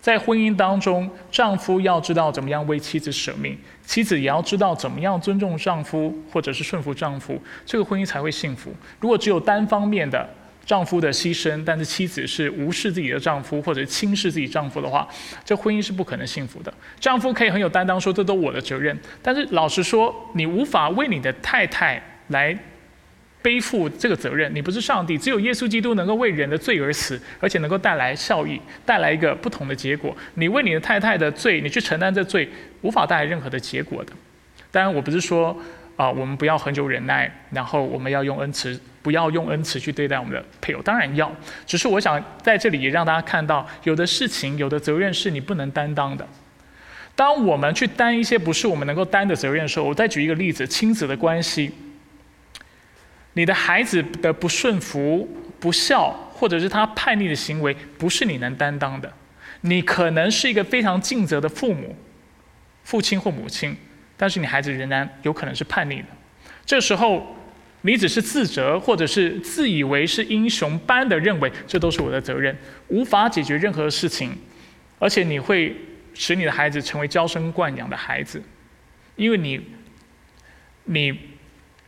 [0.00, 8.72] 在婚姻当中，丈夫要知道怎么样为妻子舍命，妻子也要知道怎么样尊重丈夫，或者是顺服丈夫，这个婚姻才会幸福。
[9.00, 10.32] 如果只有单方面的
[10.66, 15.08] 丈夫的牺牲，但是妻子是无视自己的丈夫或者轻视自己丈夫的话，
[15.44, 16.74] 这婚姻是不可能幸福的。
[17.00, 22.58] 丈夫可以很有担当说这都我的责任，但是老实说，你无法为你的太太来。
[23.42, 30.16] 背负这个责任，你不是上帝，只有耶稣基督能够为人的罪而死，而且能够带来效益，带来一个不同的结果。
[30.34, 32.48] 你为你的太太的罪，你去承担这罪，
[32.82, 34.12] 无法带来任何的结果的。
[34.72, 35.56] 当然，我不是说
[35.96, 40.82] 啊，我们不要很久忍耐，然后我们要用恩慈，不要用恩慈去对待我们的配偶。
[40.82, 41.34] 当然要，
[41.66, 46.28] 只是我想在这里也让大家看到，有的事情，有的责任是你不能担当的。
[47.14, 51.72] 当我们去担一些不是我们能够担的责任的时候，我再举一个例子：亲子的关系。
[53.32, 55.26] 你的孩子的不顺服、
[55.58, 59.10] 不孝，或者是他叛逆的行为，不是你能担当的。
[59.62, 61.96] 你可能是一个非常尽责的父母、
[62.84, 63.76] 父亲或母亲，
[64.16, 66.06] 但是你孩子仍然有可能是叛逆的。
[66.64, 67.36] 这时候，
[67.82, 72.56] 你只是自责，或者是自以为是英雄般的认为这都是我的责任，
[72.88, 74.36] 无法解决任何事情，
[74.98, 75.76] 而且你会
[76.14, 78.42] 使你的孩子成为娇生惯养的孩子，
[79.14, 79.60] 因为你，
[80.84, 81.16] 你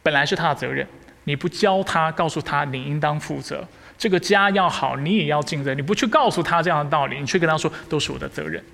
[0.02, 0.86] 本来是他的责任。
[1.24, 3.68] 你不教他，告诉他你应当负责，
[3.98, 5.74] 这个家要好，你也要尽责。
[5.74, 8.64] 你不去告诉他这样的道理，你却跟他说都是我的责任，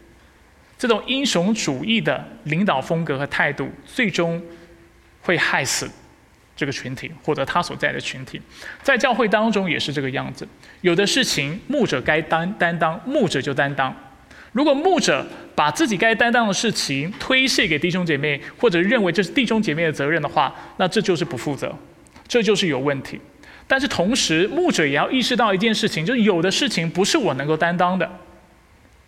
[0.79, 4.43] 这种英雄主义的领导风格和态度，最终
[5.22, 5.91] 会害死
[6.57, 8.41] 这个群体或者他所在的群体。
[8.83, 10.47] 在教会当中也是这个样子，
[10.83, 13.95] 有的事情牧者该担担当，牧者就担当。
[14.53, 21.77] 如果牧者把自己该担当的事情推卸给弟兄姐妹，或者认为这是弟兄姐妹的责任的话，那这就是不负责。
[22.29, 23.20] 这就是有问题，
[23.66, 28.09] 但是同时牧者也要意识到一件事情，就是有的事情不是我能够担当的。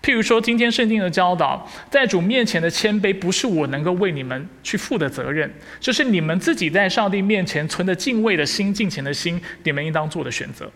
[0.06, 10.70] 譬如说，今天圣经的教导，在主面前的谦卑，不是我能够为你们去负的责任，这是你们自己在上帝面前存着敬畏的心、敬虔的心，你们应当做的选择，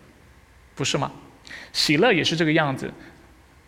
[0.75, 1.09] 不是吗？
[1.71, 2.91] 喜乐也是这个样子。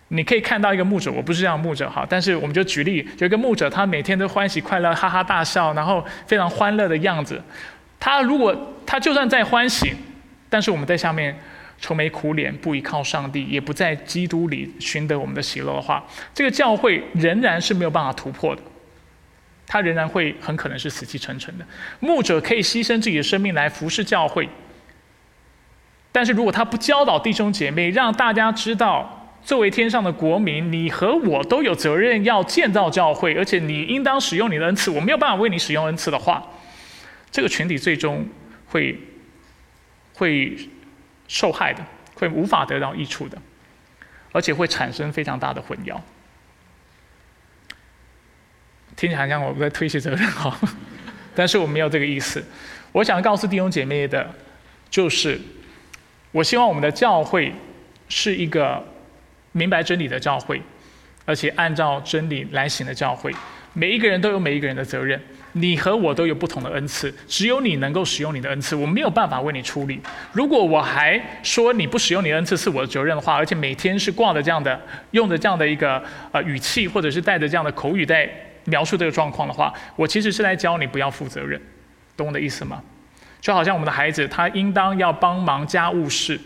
[0.09, 7.41] 你可以看到一个牧者，我不是这样牧者哈，但是我们就举例，有一个牧者，他每天都欢喜快乐、哈哈大笑，然后非常欢乐的样子。
[8.01, 8.53] 他如果
[8.85, 9.93] 他就算再欢喜，
[10.49, 11.33] 但是我们在下面
[11.83, 16.01] 愁眉苦脸，不依靠上帝，也不在基督里寻得我们的喜乐的话，
[16.33, 18.61] 这个教会仍然是没有办法突破的，
[19.67, 21.67] 他仍然会很可能是死气沉沉的。
[21.99, 24.47] 牧者可以牺牲自己的生命来服侍教会，
[26.13, 36.41] 但是如果他不教导弟兄姐妹，让大家知道，作为天上的国民，你和我都有责任要建造教会，而且你应当使用你的恩赐，我没有办法为你使用恩赐的话，
[37.29, 38.25] 这个群体最终
[38.67, 38.97] 会
[40.13, 40.55] 会
[41.27, 41.83] 受害的，
[42.15, 43.37] 会无法得到益处的，
[44.31, 45.99] 而且会产生非常大的混淆。
[48.95, 50.57] 听起来像我在推卸责任哈，
[51.35, 52.43] 但是我没有这个意思。
[52.91, 54.33] 我想告诉弟兄姐妹的，
[54.89, 55.39] 就是。
[56.31, 57.53] 我希望我们的教会
[58.09, 58.83] 是一个
[59.51, 60.59] 明白真理的教会，
[61.25, 63.31] 而且按照真理来行的教会。
[63.73, 65.21] 每一个人都有每一个人的责任，
[65.53, 70.01] 你和我都有不同的恩赐，只有你能够使用你的恩赐，我没有办法为你出力。
[70.31, 74.79] 如果我还说你不使用你的恩赐是我的责任的话，而且每天是挂着这样的、
[75.11, 78.29] 用着这样的一个呃语气，或者是带着这样的口语在
[78.65, 81.61] 描述这个状况的话，我其实是来教你不要负责任，
[82.17, 82.81] 懂我的意思吗？
[83.39, 86.39] 就好像我们的孩子，他应当要帮忙家务事。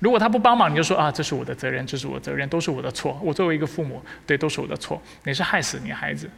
[0.00, 3.18] 如果他不帮忙，你就说啊，这是我的责任，这是我的责任，都是我的错。
[3.22, 5.00] 我作为一个父母，对，都是我的错。
[5.22, 6.28] 你是害死你孩子。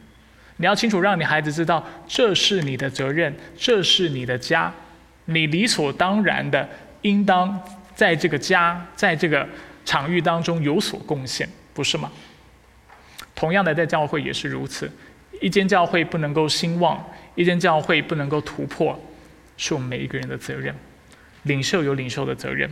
[0.58, 4.72] 你要清楚让你孩子知道，这是你的责任，这是你的家，
[5.26, 6.68] 你理所当然的
[7.02, 7.60] 应当
[7.94, 9.46] 在这个家，在这个
[9.84, 12.10] 场域当中有所贡献，不是吗？
[13.34, 14.90] 同样的，在教会也是如此。
[15.42, 17.04] 一间教会不能够兴旺，
[17.34, 18.98] 一间教会不能够突破。
[19.58, 20.74] 是我们每一个人的责任，
[21.42, 22.70] 领袖有领袖的责任，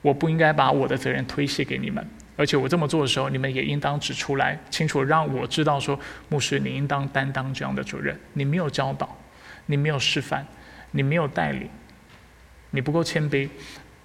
[0.00, 2.06] 我不应该把我的责任推卸给你们，
[2.40, 9.14] 而且我这么做的时候，你们也应当指出来，清楚让我知道说，牧师你应当担当这样的责任，你没有教导，
[9.66, 10.46] 你没有示范，
[10.92, 11.68] 你没有带领，
[12.70, 13.46] 你不够谦卑，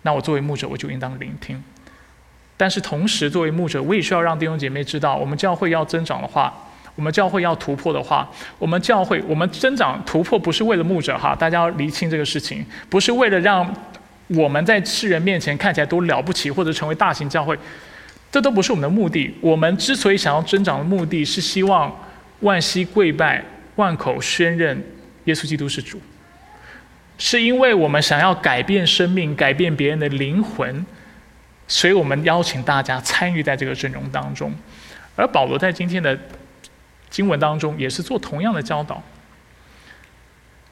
[0.01, 1.63] 那我作为牧者我就应当聆听，
[2.57, 6.53] 但是同时作为牧者，我也需要让弟兄姐妹知道，我们教会要增长的话。
[6.97, 13.69] 我们教会要突破的话，我们教会我们增长突破不是为了牧者哈，大家要厘清这个事情，不是为了让
[14.27, 17.53] 我们在世人面前看起来多了不起或者成为大型教会，
[18.35, 19.33] 这都不是我们的目的。
[19.39, 21.89] 我们之所以想要增长的目的是希望
[22.41, 23.41] 万膝跪拜，
[23.77, 24.77] 万口宣认
[25.23, 26.01] 耶稣基督是主，
[27.17, 30.85] 是因为我们想要改变生命，改变别人的灵魂，
[31.65, 34.53] 所以我们邀请大家参与在这个阵容当中。
[35.15, 36.19] 而保罗在今天的。
[37.07, 39.01] 经文当中也是做同样的教导。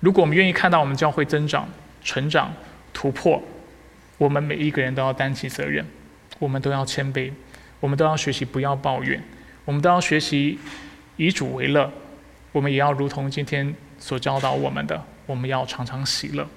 [0.01, 1.65] 如果我们愿意看到我们教会增长、
[2.03, 2.53] 成长、
[2.91, 3.41] 突破，
[4.17, 5.85] 我们每一个人都要担起责任，
[6.39, 7.31] 我们都要谦卑，
[7.83, 9.21] 我们都要学习不要抱怨，
[9.65, 10.57] 我们都要学习
[11.17, 11.91] 以主为乐，
[12.53, 16.47] 我们也要如同今天所教导我们的，我们要常常喜乐。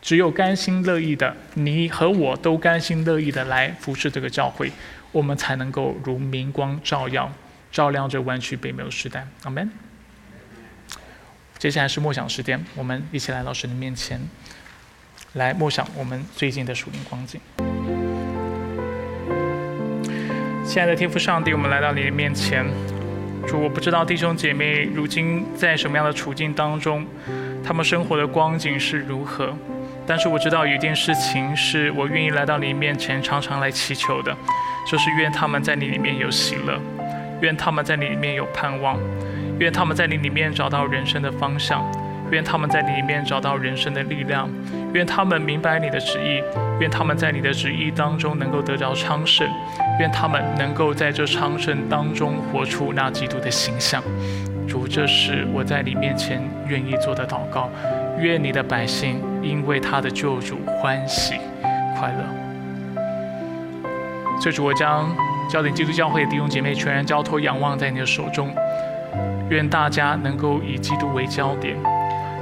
[0.00, 4.72] 只有甘心乐意的，你和我都甘心乐意的来服侍这个教会，
[5.12, 7.30] 我们才能够如明光照耀。
[7.70, 9.70] 照亮这弯曲北美的时代，阿门。
[11.58, 14.18] 接下来是默想时间，我们一起来到神的面前，
[15.34, 17.38] 来默想我们最近的属灵光景。
[20.70, 22.64] 亲爱的天父上帝，我们来到你的面前，
[23.44, 27.04] 主，我不知道弟兄姐妹如今在什么样的处境当中，
[27.64, 29.52] 他们生活的光景是如何，
[30.06, 34.32] 但是我知道有一件事情是我愿意来到你面前，常常来祈求的，
[34.88, 36.78] 就是愿他们在你里面有喜乐。
[37.40, 38.96] 愿他们在你里面有盼望，
[39.58, 41.84] 愿他们在你里面找到人生的方向，
[42.30, 44.48] 愿他们在里面找到人生的力量，
[44.92, 46.42] 愿他们明白你的旨意，
[46.80, 49.48] 愿他们在你的旨意当中能够得着昌盛，
[49.98, 54.02] 愿他们能够在这昌盛当中活出那基督的形象。
[54.68, 57.68] 主，这是我在你面前愿意做的祷告。
[58.18, 61.34] 愿你的百姓因为他的救主欢喜
[61.98, 62.24] 快乐。
[64.40, 65.08] 所以主，我将。
[65.50, 68.54] 焦点基督教会的弟兄姐妹全然交托仰望在你的手中，
[69.48, 71.76] 愿大家能够以基督为焦点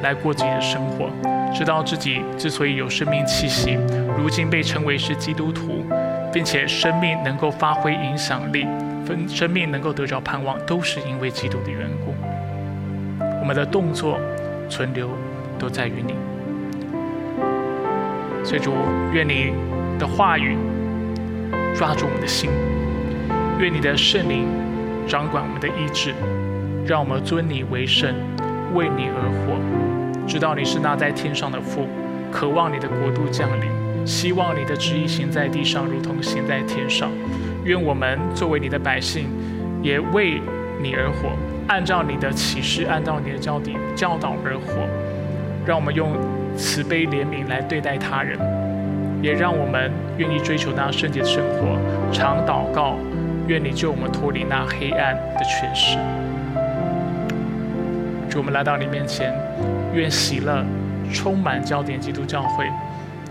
[0.02, 1.10] 来过自己的生活，
[1.54, 3.78] 知道自己之所以有生命气息，
[4.16, 5.84] 如今被称为是基督徒，
[6.32, 8.66] 并且生命能够发挥影响力，
[9.04, 12.14] 分生命能够得着盼望，都是因为基督的缘故。
[13.40, 14.20] 我们的动作
[14.68, 15.10] 存留
[15.58, 16.14] 都在于你，
[18.44, 18.72] 所以主
[19.12, 19.52] 愿你
[19.98, 20.56] 的话语
[21.74, 22.50] 抓住我们的心。
[23.58, 24.46] 愿你的圣灵
[25.08, 26.14] 掌管我们的意志，
[26.86, 28.14] 让我们尊你为圣，
[28.74, 29.58] 为你而活。
[30.26, 31.88] 知道你是那在天上的父，
[32.30, 37.10] 渴望你的国度降临，希望你的旨意行在地上，如同行在天上。
[37.64, 39.26] 愿我们作为你的百姓，
[39.82, 40.40] 也为
[40.82, 41.30] 你而活，
[41.66, 44.86] 按照你的启示，按照你的教底教导而活。
[45.66, 46.12] 让我们用
[46.56, 48.38] 慈悲怜悯来对待他人，
[49.22, 51.78] 也让我们愿意追求那圣洁的生活，
[52.12, 52.96] 常祷告。
[53.48, 55.96] 愿你救我们脱离那黑暗的权势。
[58.38, 59.34] 主，我们来到你面前，
[59.92, 60.64] 愿喜乐
[61.12, 62.64] 充满焦点基督教会，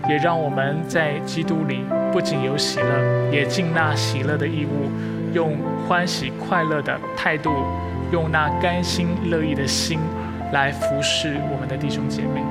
[0.06, 1.80] 也让我们在基督里
[2.12, 4.90] 不仅有喜乐，也尽那喜乐的义务，
[5.32, 5.56] 用
[5.88, 7.50] 欢喜快乐的态度，
[8.12, 9.98] 用那甘心乐意的心
[10.52, 12.42] 来服侍我们的弟兄姐妹。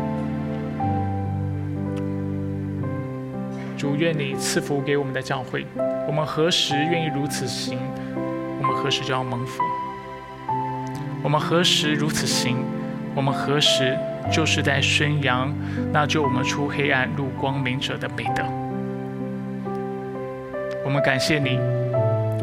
[3.78, 5.64] 主，愿你赐福给我们的教会。
[6.08, 7.78] 我们何时愿意如此行，
[8.60, 9.62] 我们何时就要蒙福。
[11.24, 12.58] 我们何时如此行，
[13.14, 13.98] 我们何时
[14.32, 15.54] 就是在宣扬
[15.92, 18.44] 那救我们出黑暗入光明者的美德。
[20.86, 21.60] 我们感谢你，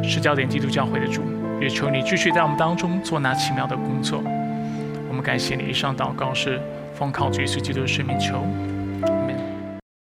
[0.06, 1.22] 是焦点基督教会的主，
[1.60, 4.22] 也求你继续在我们当中做那奇妙的工作。
[5.08, 6.60] 我们感谢你，以上祷告是
[6.94, 8.46] 奉靠主耶稣基督的圣名求。